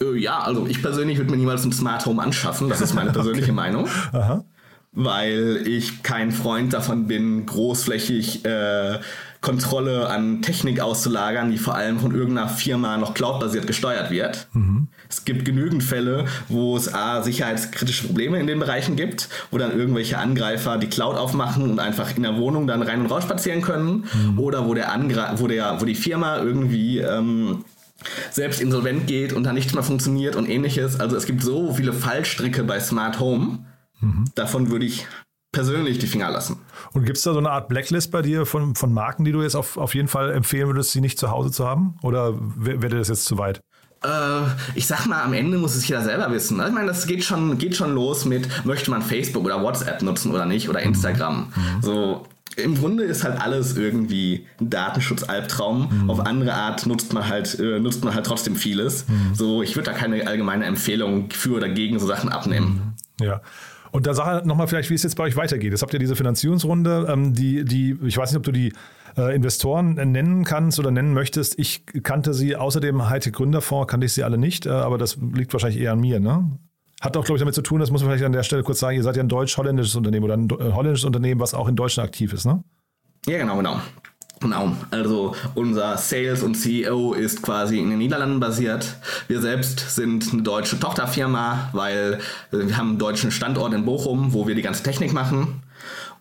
Äh, 0.00 0.18
ja, 0.18 0.38
also 0.38 0.66
ich 0.66 0.80
persönlich 0.80 1.18
würde 1.18 1.30
mir 1.30 1.36
niemals 1.36 1.64
ein 1.64 1.72
Smart 1.72 2.06
Home 2.06 2.22
anschaffen, 2.22 2.68
das 2.68 2.80
ist 2.80 2.94
meine 2.94 3.10
persönliche 3.12 3.46
okay. 3.46 3.52
Meinung. 3.52 3.88
Aha. 4.12 4.44
Weil 4.94 5.62
ich 5.66 6.02
kein 6.02 6.32
Freund 6.32 6.74
davon 6.74 7.06
bin, 7.06 7.46
großflächig 7.46 8.44
äh, 8.44 8.98
Kontrolle 9.42 10.08
an 10.08 10.40
Technik 10.40 10.80
auszulagern, 10.80 11.50
die 11.50 11.58
vor 11.58 11.74
allem 11.74 11.98
von 11.98 12.14
irgendeiner 12.14 12.48
Firma 12.48 12.96
noch 12.96 13.12
cloudbasiert 13.12 13.66
gesteuert 13.66 14.10
wird. 14.10 14.46
Mhm. 14.52 14.88
Es 15.08 15.24
gibt 15.24 15.44
genügend 15.44 15.82
Fälle, 15.82 16.26
wo 16.48 16.76
es 16.76 16.94
A, 16.94 17.22
sicherheitskritische 17.22 18.06
Probleme 18.06 18.38
in 18.38 18.46
den 18.46 18.60
Bereichen 18.60 18.94
gibt, 18.94 19.28
wo 19.50 19.58
dann 19.58 19.76
irgendwelche 19.76 20.16
Angreifer 20.16 20.78
die 20.78 20.86
Cloud 20.86 21.16
aufmachen 21.16 21.70
und 21.70 21.80
einfach 21.80 22.16
in 22.16 22.22
der 22.22 22.36
Wohnung 22.36 22.68
dann 22.68 22.82
rein 22.82 23.00
und 23.00 23.06
raus 23.10 23.24
spazieren 23.24 23.62
können. 23.62 24.04
Mhm. 24.14 24.38
Oder 24.38 24.66
wo 24.66 24.74
der 24.74 24.92
Angre 24.92 25.32
wo 25.36 25.48
der, 25.48 25.80
wo 25.80 25.86
die 25.86 25.96
Firma 25.96 26.38
irgendwie 26.38 26.98
ähm, 26.98 27.64
selbst 28.30 28.60
insolvent 28.60 29.08
geht 29.08 29.32
und 29.32 29.42
dann 29.42 29.56
nichts 29.56 29.74
mehr 29.74 29.82
funktioniert 29.82 30.36
und 30.36 30.48
ähnliches. 30.48 31.00
Also 31.00 31.16
es 31.16 31.26
gibt 31.26 31.42
so 31.42 31.74
viele 31.74 31.92
Fallstricke 31.92 32.62
bei 32.62 32.78
Smart 32.78 33.18
Home. 33.18 33.58
Mhm. 34.02 34.26
Davon 34.34 34.70
würde 34.70 34.84
ich 34.84 35.06
persönlich 35.52 35.98
die 35.98 36.06
Finger 36.06 36.30
lassen. 36.30 36.58
Und 36.92 37.04
gibt 37.04 37.18
es 37.18 37.24
da 37.24 37.32
so 37.32 37.38
eine 37.38 37.50
Art 37.50 37.68
Blacklist 37.68 38.10
bei 38.10 38.22
dir 38.22 38.46
von, 38.46 38.74
von 38.74 38.92
Marken, 38.92 39.24
die 39.24 39.32
du 39.32 39.42
jetzt 39.42 39.54
auf, 39.54 39.76
auf 39.76 39.94
jeden 39.94 40.08
Fall 40.08 40.32
empfehlen 40.32 40.66
würdest, 40.66 40.92
sie 40.92 41.00
nicht 41.00 41.18
zu 41.18 41.30
Hause 41.30 41.50
zu 41.50 41.66
haben? 41.66 41.96
Oder 42.02 42.34
wäre 42.38 42.96
das 42.98 43.08
jetzt 43.08 43.26
zu 43.26 43.38
weit? 43.38 43.60
Äh, 44.02 44.42
ich 44.74 44.86
sag 44.86 45.06
mal, 45.06 45.22
am 45.22 45.34
Ende 45.34 45.58
muss 45.58 45.76
es 45.76 45.86
jeder 45.86 46.02
selber 46.02 46.30
wissen. 46.32 46.60
Ich 46.66 46.72
meine, 46.72 46.86
das 46.86 47.06
geht 47.06 47.22
schon, 47.22 47.58
geht 47.58 47.76
schon 47.76 47.94
los 47.94 48.24
mit, 48.24 48.64
möchte 48.64 48.90
man 48.90 49.02
Facebook 49.02 49.44
oder 49.44 49.62
WhatsApp 49.62 50.02
nutzen 50.02 50.32
oder 50.32 50.46
nicht 50.46 50.68
oder 50.68 50.80
mhm. 50.80 50.88
Instagram. 50.88 51.52
Mhm. 51.54 51.82
So, 51.82 52.26
im 52.56 52.74
Grunde 52.74 53.04
ist 53.04 53.22
halt 53.22 53.40
alles 53.40 53.76
irgendwie 53.76 54.46
ein 54.60 54.70
Datenschutzalbtraum. 54.70 56.04
Mhm. 56.04 56.10
Auf 56.10 56.20
andere 56.20 56.54
Art 56.54 56.86
nutzt 56.86 57.12
man 57.12 57.28
halt, 57.28 57.58
äh, 57.58 57.78
nutzt 57.78 58.04
man 58.04 58.14
halt 58.14 58.26
trotzdem 58.26 58.56
vieles. 58.56 59.06
Mhm. 59.06 59.34
So, 59.34 59.62
ich 59.62 59.76
würde 59.76 59.90
da 59.90 59.96
keine 59.96 60.26
allgemeine 60.26 60.64
Empfehlung 60.64 61.30
für 61.30 61.56
oder 61.56 61.68
gegen 61.68 61.98
so 61.98 62.06
Sachen 62.06 62.30
abnehmen. 62.30 62.94
Ja. 63.20 63.40
Und 63.92 64.06
da 64.06 64.14
sag 64.14 64.46
nochmal 64.46 64.66
vielleicht, 64.68 64.88
wie 64.88 64.94
es 64.94 65.02
jetzt 65.02 65.16
bei 65.16 65.24
euch 65.24 65.36
weitergeht. 65.36 65.70
Jetzt 65.70 65.82
habt 65.82 65.92
ihr 65.92 66.00
diese 66.00 66.16
Finanzierungsrunde, 66.16 67.06
ähm, 67.10 67.34
die, 67.34 67.64
die, 67.64 67.98
ich 68.02 68.16
weiß 68.16 68.30
nicht, 68.30 68.38
ob 68.38 68.42
du 68.42 68.50
die 68.50 68.72
äh, 69.18 69.36
Investoren 69.36 69.94
nennen 69.94 70.44
kannst 70.44 70.78
oder 70.78 70.90
nennen 70.90 71.12
möchtest. 71.12 71.58
Ich 71.58 71.84
kannte 72.02 72.32
sie, 72.32 72.56
außer 72.56 72.80
dem 72.80 73.10
Hightech 73.10 73.34
Gründerfonds 73.34 73.88
kannte 73.88 74.06
ich 74.06 74.14
sie 74.14 74.24
alle 74.24 74.38
nicht, 74.38 74.64
äh, 74.64 74.70
aber 74.70 74.96
das 74.96 75.18
liegt 75.34 75.52
wahrscheinlich 75.52 75.80
eher 75.80 75.92
an 75.92 76.00
mir, 76.00 76.20
ne? 76.20 76.58
Hat 77.02 77.16
auch, 77.16 77.24
glaube 77.24 77.36
ich, 77.36 77.40
damit 77.40 77.54
zu 77.54 77.62
tun, 77.62 77.80
das 77.80 77.90
muss 77.90 78.00
man 78.00 78.10
vielleicht 78.10 78.24
an 78.24 78.32
der 78.32 78.44
Stelle 78.44 78.62
kurz 78.62 78.78
sagen, 78.78 78.96
ihr 78.96 79.02
seid 79.02 79.16
ja 79.16 79.22
ein 79.22 79.28
deutsch-holländisches 79.28 79.96
Unternehmen 79.96 80.24
oder 80.24 80.34
ein 80.34 80.48
äh, 80.48 80.72
holländisches 80.72 81.04
Unternehmen, 81.04 81.40
was 81.40 81.52
auch 81.52 81.68
in 81.68 81.76
Deutschland 81.76 82.08
aktiv 82.08 82.32
ist, 82.32 82.46
ne? 82.46 82.64
Ja, 83.26 83.38
genau, 83.38 83.56
genau. 83.56 83.78
Genau, 84.42 84.76
also 84.90 85.36
unser 85.54 85.96
Sales 85.96 86.42
und 86.42 86.56
CEO 86.56 87.12
ist 87.12 87.42
quasi 87.42 87.78
in 87.78 87.90
den 87.90 87.98
Niederlanden 87.98 88.40
basiert. 88.40 88.96
Wir 89.28 89.40
selbst 89.40 89.94
sind 89.94 90.32
eine 90.32 90.42
deutsche 90.42 90.80
Tochterfirma, 90.80 91.70
weil 91.72 92.18
wir 92.50 92.76
haben 92.76 92.90
einen 92.90 92.98
deutschen 92.98 93.30
Standort 93.30 93.72
in 93.72 93.84
Bochum, 93.84 94.32
wo 94.32 94.48
wir 94.48 94.56
die 94.56 94.62
ganze 94.62 94.82
Technik 94.82 95.12
machen. 95.12 95.62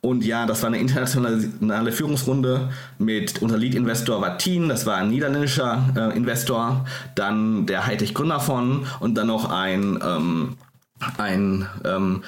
Und 0.02 0.24
ja, 0.24 0.46
das 0.46 0.62
war 0.62 0.68
eine 0.68 0.80
internationale 0.80 1.92
Führungsrunde 1.92 2.70
mit 3.00 3.42
unser 3.42 3.58
Lead-Investor 3.58 4.22
war 4.22 4.38
Teen, 4.38 4.70
das 4.70 4.86
war 4.86 4.98
ein 4.98 5.10
niederländischer 5.10 5.84
äh, 5.96 6.16
Investor, 6.16 6.86
dann 7.16 7.66
der 7.66 7.86
Hightech 7.86 8.14
Gründerfonds 8.14 8.88
und 9.00 9.16
dann 9.16 9.28
noch 9.28 9.52
ein, 9.52 10.00
ähm, 10.04 10.58
ein 11.18 11.68
ähm, 11.86 12.24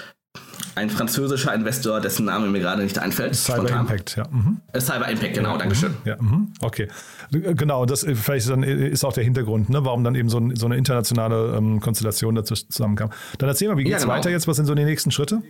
ein 0.76 0.90
französischer 0.90 1.54
Investor, 1.54 2.02
dessen 2.02 2.26
Name 2.26 2.48
mir 2.48 2.60
gerade 2.60 2.84
nicht 2.84 2.98
einfällt. 2.98 3.36
Cyber 3.36 3.60
spontan. 3.60 3.82
Impact, 3.82 4.16
ja. 4.16 4.28
Mhm. 4.30 4.58
Äh, 4.72 4.82
Cyber 4.82 5.08
Impact, 5.08 5.36
genau, 5.36 5.52
ja, 5.52 5.58
Dankeschön. 5.58 5.92
Mhm. 5.92 5.98
Ja, 6.06 6.18
mhm. 6.20 6.54
okay. 6.62 6.88
Genau, 7.32 7.86
das 7.86 8.04
äh, 8.04 8.16
vielleicht 8.16 8.50
dann 8.50 8.64
äh, 8.64 8.88
ist 8.90 9.04
auch 9.04 9.14
der 9.14 9.24
Hintergrund, 9.24 9.70
ne, 9.70 9.86
warum 9.86 10.04
dann 10.04 10.16
eben 10.16 10.30
so, 10.30 10.40
ein, 10.40 10.56
so 10.56 10.66
eine 10.66 10.78
internationale 10.78 11.56
ähm, 11.56 11.80
Konstellation 11.80 12.36
dazu 12.36 12.56
zusammenkam. 12.56 13.12
Dann 13.38 13.50
erzähl 13.50 13.68
mal, 13.68 13.78
wie 13.78 13.84
geht 13.84 13.94
es 13.94 14.02
ja, 14.02 14.08
genau. 14.08 14.18
weiter 14.18 14.30
jetzt? 14.30 14.48
Was 14.48 14.58
sind 14.58 14.66
so 14.66 14.76
die 14.76 14.86
nächsten 14.86 15.12
Schritte? 15.12 15.42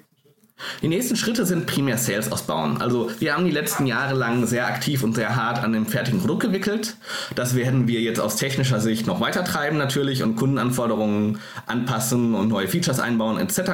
Die 0.82 0.88
nächsten 0.88 1.16
Schritte 1.16 1.46
sind 1.46 1.66
primär 1.66 1.98
Sales 1.98 2.32
ausbauen. 2.32 2.82
Also 2.82 3.10
wir 3.20 3.34
haben 3.34 3.46
die 3.46 3.52
letzten 3.52 3.86
Jahre 3.86 4.16
lang 4.16 4.46
sehr 4.46 4.68
aktiv 4.68 5.04
und 5.04 5.16
sehr 5.16 5.36
hart 5.36 5.63
an 5.63 5.74
dem 5.74 5.86
fertigen 5.86 6.20
Produkt 6.20 6.42
gewickelt. 6.44 6.98
Das 7.36 7.56
werden 7.56 7.88
wir 7.88 8.02
jetzt 8.02 8.20
aus 8.20 8.36
technischer 8.36 8.80
Sicht 8.80 9.08
noch 9.08 9.20
weiter 9.20 9.44
treiben 9.44 9.78
natürlich 9.78 10.24
und 10.24 10.36
Kundenanforderungen 10.36 11.39
anpassen 11.66 12.36
und 12.36 12.50
neue 12.50 12.68
Features 12.68 13.00
einbauen 13.00 13.39
etc. 13.39 13.72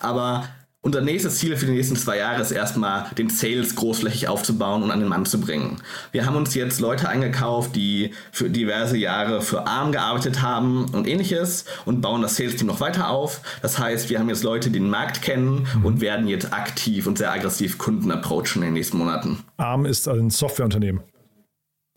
Aber 0.00 0.48
unser 0.80 1.00
nächstes 1.00 1.38
Ziel 1.38 1.56
für 1.56 1.66
die 1.66 1.72
nächsten 1.72 1.96
zwei 1.96 2.18
Jahre 2.18 2.40
ist 2.40 2.52
erstmal, 2.52 3.06
den 3.18 3.30
Sales 3.30 3.74
großflächig 3.74 4.28
aufzubauen 4.28 4.82
und 4.82 4.90
an 4.90 5.00
den 5.00 5.08
Mann 5.08 5.26
zu 5.26 5.40
bringen. 5.40 5.82
Wir 6.12 6.24
haben 6.24 6.36
uns 6.36 6.54
jetzt 6.54 6.78
Leute 6.78 7.08
eingekauft, 7.08 7.74
die 7.74 8.12
für 8.30 8.48
diverse 8.48 8.96
Jahre 8.96 9.42
für 9.42 9.66
ARM 9.66 9.90
gearbeitet 9.90 10.40
haben 10.40 10.86
und 10.94 11.08
ähnliches 11.08 11.64
und 11.84 12.00
bauen 12.00 12.22
das 12.22 12.36
Sales-Team 12.36 12.68
noch 12.68 12.80
weiter 12.80 13.10
auf. 13.10 13.40
Das 13.60 13.78
heißt, 13.78 14.08
wir 14.08 14.20
haben 14.20 14.28
jetzt 14.28 14.44
Leute, 14.44 14.70
die 14.70 14.78
den 14.78 14.88
Markt 14.88 15.20
kennen 15.20 15.66
und 15.82 16.00
werden 16.00 16.28
jetzt 16.28 16.52
aktiv 16.52 17.06
und 17.08 17.18
sehr 17.18 17.32
aggressiv 17.32 17.76
Kunden 17.76 18.12
approachen 18.12 18.56
in 18.56 18.62
den 18.62 18.74
nächsten 18.74 18.98
Monaten. 18.98 19.44
ARM 19.56 19.84
ist 19.84 20.06
ein 20.08 20.30
Softwareunternehmen. 20.30 21.02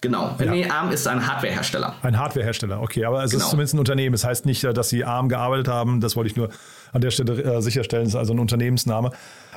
Genau. 0.02 0.36
Ja. 0.40 0.52
Nee, 0.52 0.66
ARM 0.66 0.92
ist 0.92 1.08
ein 1.08 1.26
Hardwarehersteller. 1.26 1.94
Ein 2.02 2.18
Hardwarehersteller, 2.18 2.82
okay. 2.82 3.06
Aber 3.06 3.24
es 3.24 3.32
genau. 3.32 3.44
ist 3.44 3.50
zumindest 3.52 3.76
ein 3.76 3.80
Unternehmen. 3.80 4.14
Das 4.14 4.24
heißt 4.24 4.48
nicht, 4.48 4.64
dass 4.64 4.90
sie 4.90 5.06
ARM 5.06 5.30
gearbeitet 5.30 5.68
haben. 5.68 6.02
Das 6.02 6.16
wollte 6.16 6.32
ich 6.32 6.36
nur 6.36 6.50
an 6.92 7.02
der 7.02 7.12
Stelle 7.12 7.40
äh, 7.42 7.62
sicherstellen. 7.62 8.06
Das 8.06 8.14
ist 8.14 8.20
also 8.20 8.34
ein 8.34 8.40
Unternehmensname. 8.40 9.12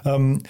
Ähm, 0.05 0.43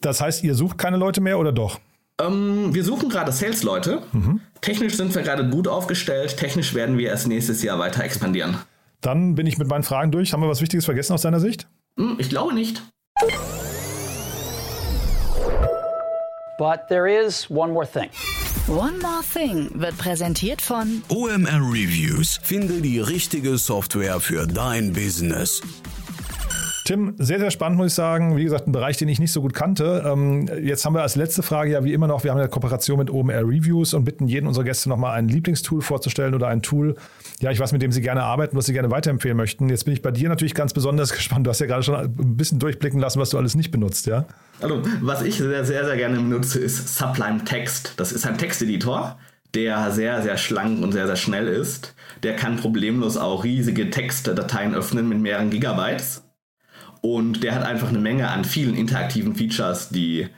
das 0.00 0.22
heißt, 0.22 0.42
ihr 0.44 0.54
sucht 0.54 0.78
keine 0.78 0.96
Leute 0.96 1.20
mehr 1.20 1.38
oder 1.38 1.52
doch? 1.52 1.78
Ähm, 2.20 2.74
wir 2.74 2.84
suchen 2.84 3.10
gerade 3.10 3.30
Sales-Leute. 3.30 4.02
Mhm. 4.12 4.40
Technisch 4.62 4.96
sind 4.96 5.14
wir 5.14 5.22
gerade 5.22 5.48
gut 5.50 5.68
aufgestellt. 5.68 6.36
Technisch 6.38 6.74
werden 6.74 6.96
wir 6.96 7.08
erst 7.08 7.28
nächstes 7.28 7.62
Jahr 7.62 7.78
weiter 7.78 8.02
expandieren. 8.02 8.56
Dann 9.02 9.34
bin 9.34 9.46
ich 9.46 9.58
mit 9.58 9.68
meinen 9.68 9.84
Fragen 9.84 10.10
durch. 10.10 10.32
Haben 10.32 10.40
wir 10.40 10.48
was 10.48 10.62
Wichtiges 10.62 10.86
vergessen 10.86 11.12
aus 11.12 11.22
deiner 11.22 11.38
Sicht? 11.38 11.68
Hm, 11.98 12.16
ich 12.18 12.30
glaube 12.30 12.54
nicht. 12.54 12.82
But 16.58 16.88
there 16.88 17.08
is 17.08 17.48
one 17.50 17.72
more 17.72 17.86
thing. 17.86 18.08
One 18.66 18.98
More 19.00 19.22
Thing 19.32 19.70
wird 19.74 19.96
präsentiert 19.98 20.60
von 20.60 21.02
OMR 21.08 21.60
Reviews. 21.72 22.38
Finde 22.42 22.80
die 22.80 23.00
richtige 23.00 23.56
Software 23.58 24.20
für 24.20 24.46
dein 24.46 24.92
Business. 24.92 25.62
Tim, 26.88 27.14
sehr, 27.18 27.38
sehr 27.38 27.50
spannend, 27.50 27.76
muss 27.76 27.88
ich 27.88 27.94
sagen. 27.94 28.38
Wie 28.38 28.44
gesagt, 28.44 28.66
ein 28.66 28.72
Bereich, 28.72 28.96
den 28.96 29.08
ich 29.08 29.18
nicht 29.18 29.32
so 29.32 29.42
gut 29.42 29.52
kannte. 29.52 30.02
Ähm, 30.06 30.48
jetzt 30.62 30.86
haben 30.86 30.94
wir 30.94 31.02
als 31.02 31.16
letzte 31.16 31.42
Frage 31.42 31.72
ja 31.72 31.84
wie 31.84 31.92
immer 31.92 32.06
noch, 32.06 32.24
wir 32.24 32.30
haben 32.30 32.38
eine 32.38 32.48
Kooperation 32.48 32.98
mit 32.98 33.10
OMR 33.10 33.42
Reviews 33.42 33.92
und 33.92 34.04
bitten 34.04 34.26
jeden 34.26 34.46
unserer 34.46 34.64
Gäste 34.64 34.88
nochmal 34.88 35.18
ein 35.18 35.28
Lieblingstool 35.28 35.82
vorzustellen 35.82 36.34
oder 36.34 36.48
ein 36.48 36.62
Tool, 36.62 36.96
ja, 37.40 37.50
ich 37.50 37.60
weiß, 37.60 37.72
mit 37.72 37.82
dem 37.82 37.92
sie 37.92 38.00
gerne 38.00 38.22
arbeiten, 38.22 38.56
was 38.56 38.66
sie 38.66 38.72
gerne 38.72 38.90
weiterempfehlen 38.90 39.36
möchten. 39.36 39.68
Jetzt 39.68 39.84
bin 39.84 39.94
ich 39.94 40.02
bei 40.02 40.10
dir 40.10 40.28
natürlich 40.28 40.54
ganz 40.54 40.72
besonders 40.72 41.12
gespannt. 41.14 41.46
Du 41.46 41.50
hast 41.50 41.60
ja 41.60 41.66
gerade 41.66 41.82
schon 41.82 41.94
ein 41.94 42.36
bisschen 42.36 42.58
durchblicken 42.58 43.00
lassen, 43.00 43.20
was 43.20 43.30
du 43.30 43.38
alles 43.38 43.54
nicht 43.54 43.70
benutzt, 43.70 44.06
ja? 44.06 44.26
Also, 44.60 44.82
was 45.00 45.22
ich 45.22 45.36
sehr, 45.36 45.64
sehr, 45.64 45.84
sehr 45.84 45.96
gerne 45.96 46.16
benutze, 46.16 46.58
ist 46.58 46.96
Sublime 46.96 47.44
Text. 47.44 47.94
Das 47.96 48.12
ist 48.12 48.26
ein 48.26 48.38
Texteditor 48.38 49.16
der 49.54 49.90
sehr, 49.90 50.22
sehr 50.22 50.36
schlank 50.36 50.82
und 50.82 50.92
sehr, 50.92 51.06
sehr 51.06 51.16
schnell 51.16 51.48
ist. 51.48 51.94
Der 52.22 52.36
kann 52.36 52.56
problemlos 52.56 53.16
auch 53.16 53.44
riesige 53.44 53.90
Textdateien 53.90 54.74
öffnen 54.74 55.08
mit 55.08 55.18
mehreren 55.18 55.50
Gigabytes. 55.50 56.24
Und 57.00 57.44
der 57.44 57.54
hat 57.54 57.62
einfach 57.62 57.88
eine 57.88 58.00
Menge 58.00 58.28
an 58.28 58.44
vielen 58.44 58.74
interaktiven 58.74 59.36
Features, 59.36 59.88
die 59.88 60.28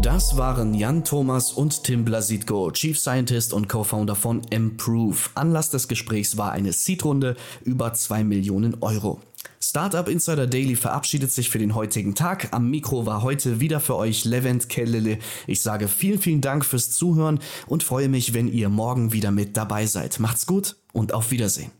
Das 0.00 0.36
waren 0.36 0.74
Jan 0.74 1.04
Thomas 1.04 1.52
und 1.52 1.84
Tim 1.84 2.04
Blasitko, 2.04 2.70
Chief 2.72 2.98
Scientist 2.98 3.52
und 3.52 3.68
Co-Founder 3.68 4.14
von 4.14 4.42
Improve. 4.50 5.16
Anlass 5.34 5.70
des 5.70 5.86
Gesprächs 5.86 6.36
war 6.36 6.52
eine 6.52 6.72
Seed-Runde 6.72 7.36
über 7.62 7.92
2 7.92 8.24
Millionen 8.24 8.78
Euro. 8.80 9.20
Startup 9.60 10.08
Insider 10.08 10.46
Daily 10.46 10.76
verabschiedet 10.76 11.30
sich 11.30 11.50
für 11.50 11.58
den 11.58 11.74
heutigen 11.74 12.14
Tag. 12.14 12.48
Am 12.52 12.70
Mikro 12.70 13.06
war 13.06 13.22
heute 13.22 13.60
wieder 13.60 13.80
für 13.80 13.96
euch 13.96 14.24
Levent 14.24 14.68
Kellele. 14.68 15.18
Ich 15.46 15.62
sage 15.62 15.88
vielen, 15.88 16.18
vielen 16.18 16.40
Dank 16.40 16.64
fürs 16.64 16.90
Zuhören 16.90 17.38
und 17.66 17.82
freue 17.82 18.08
mich, 18.08 18.34
wenn 18.34 18.48
ihr 18.48 18.68
morgen 18.68 19.12
wieder 19.12 19.30
mit 19.30 19.56
dabei 19.56 19.86
seid. 19.86 20.18
Macht's 20.20 20.46
gut 20.46 20.76
und 20.92 21.14
auf 21.14 21.30
Wiedersehen. 21.30 21.70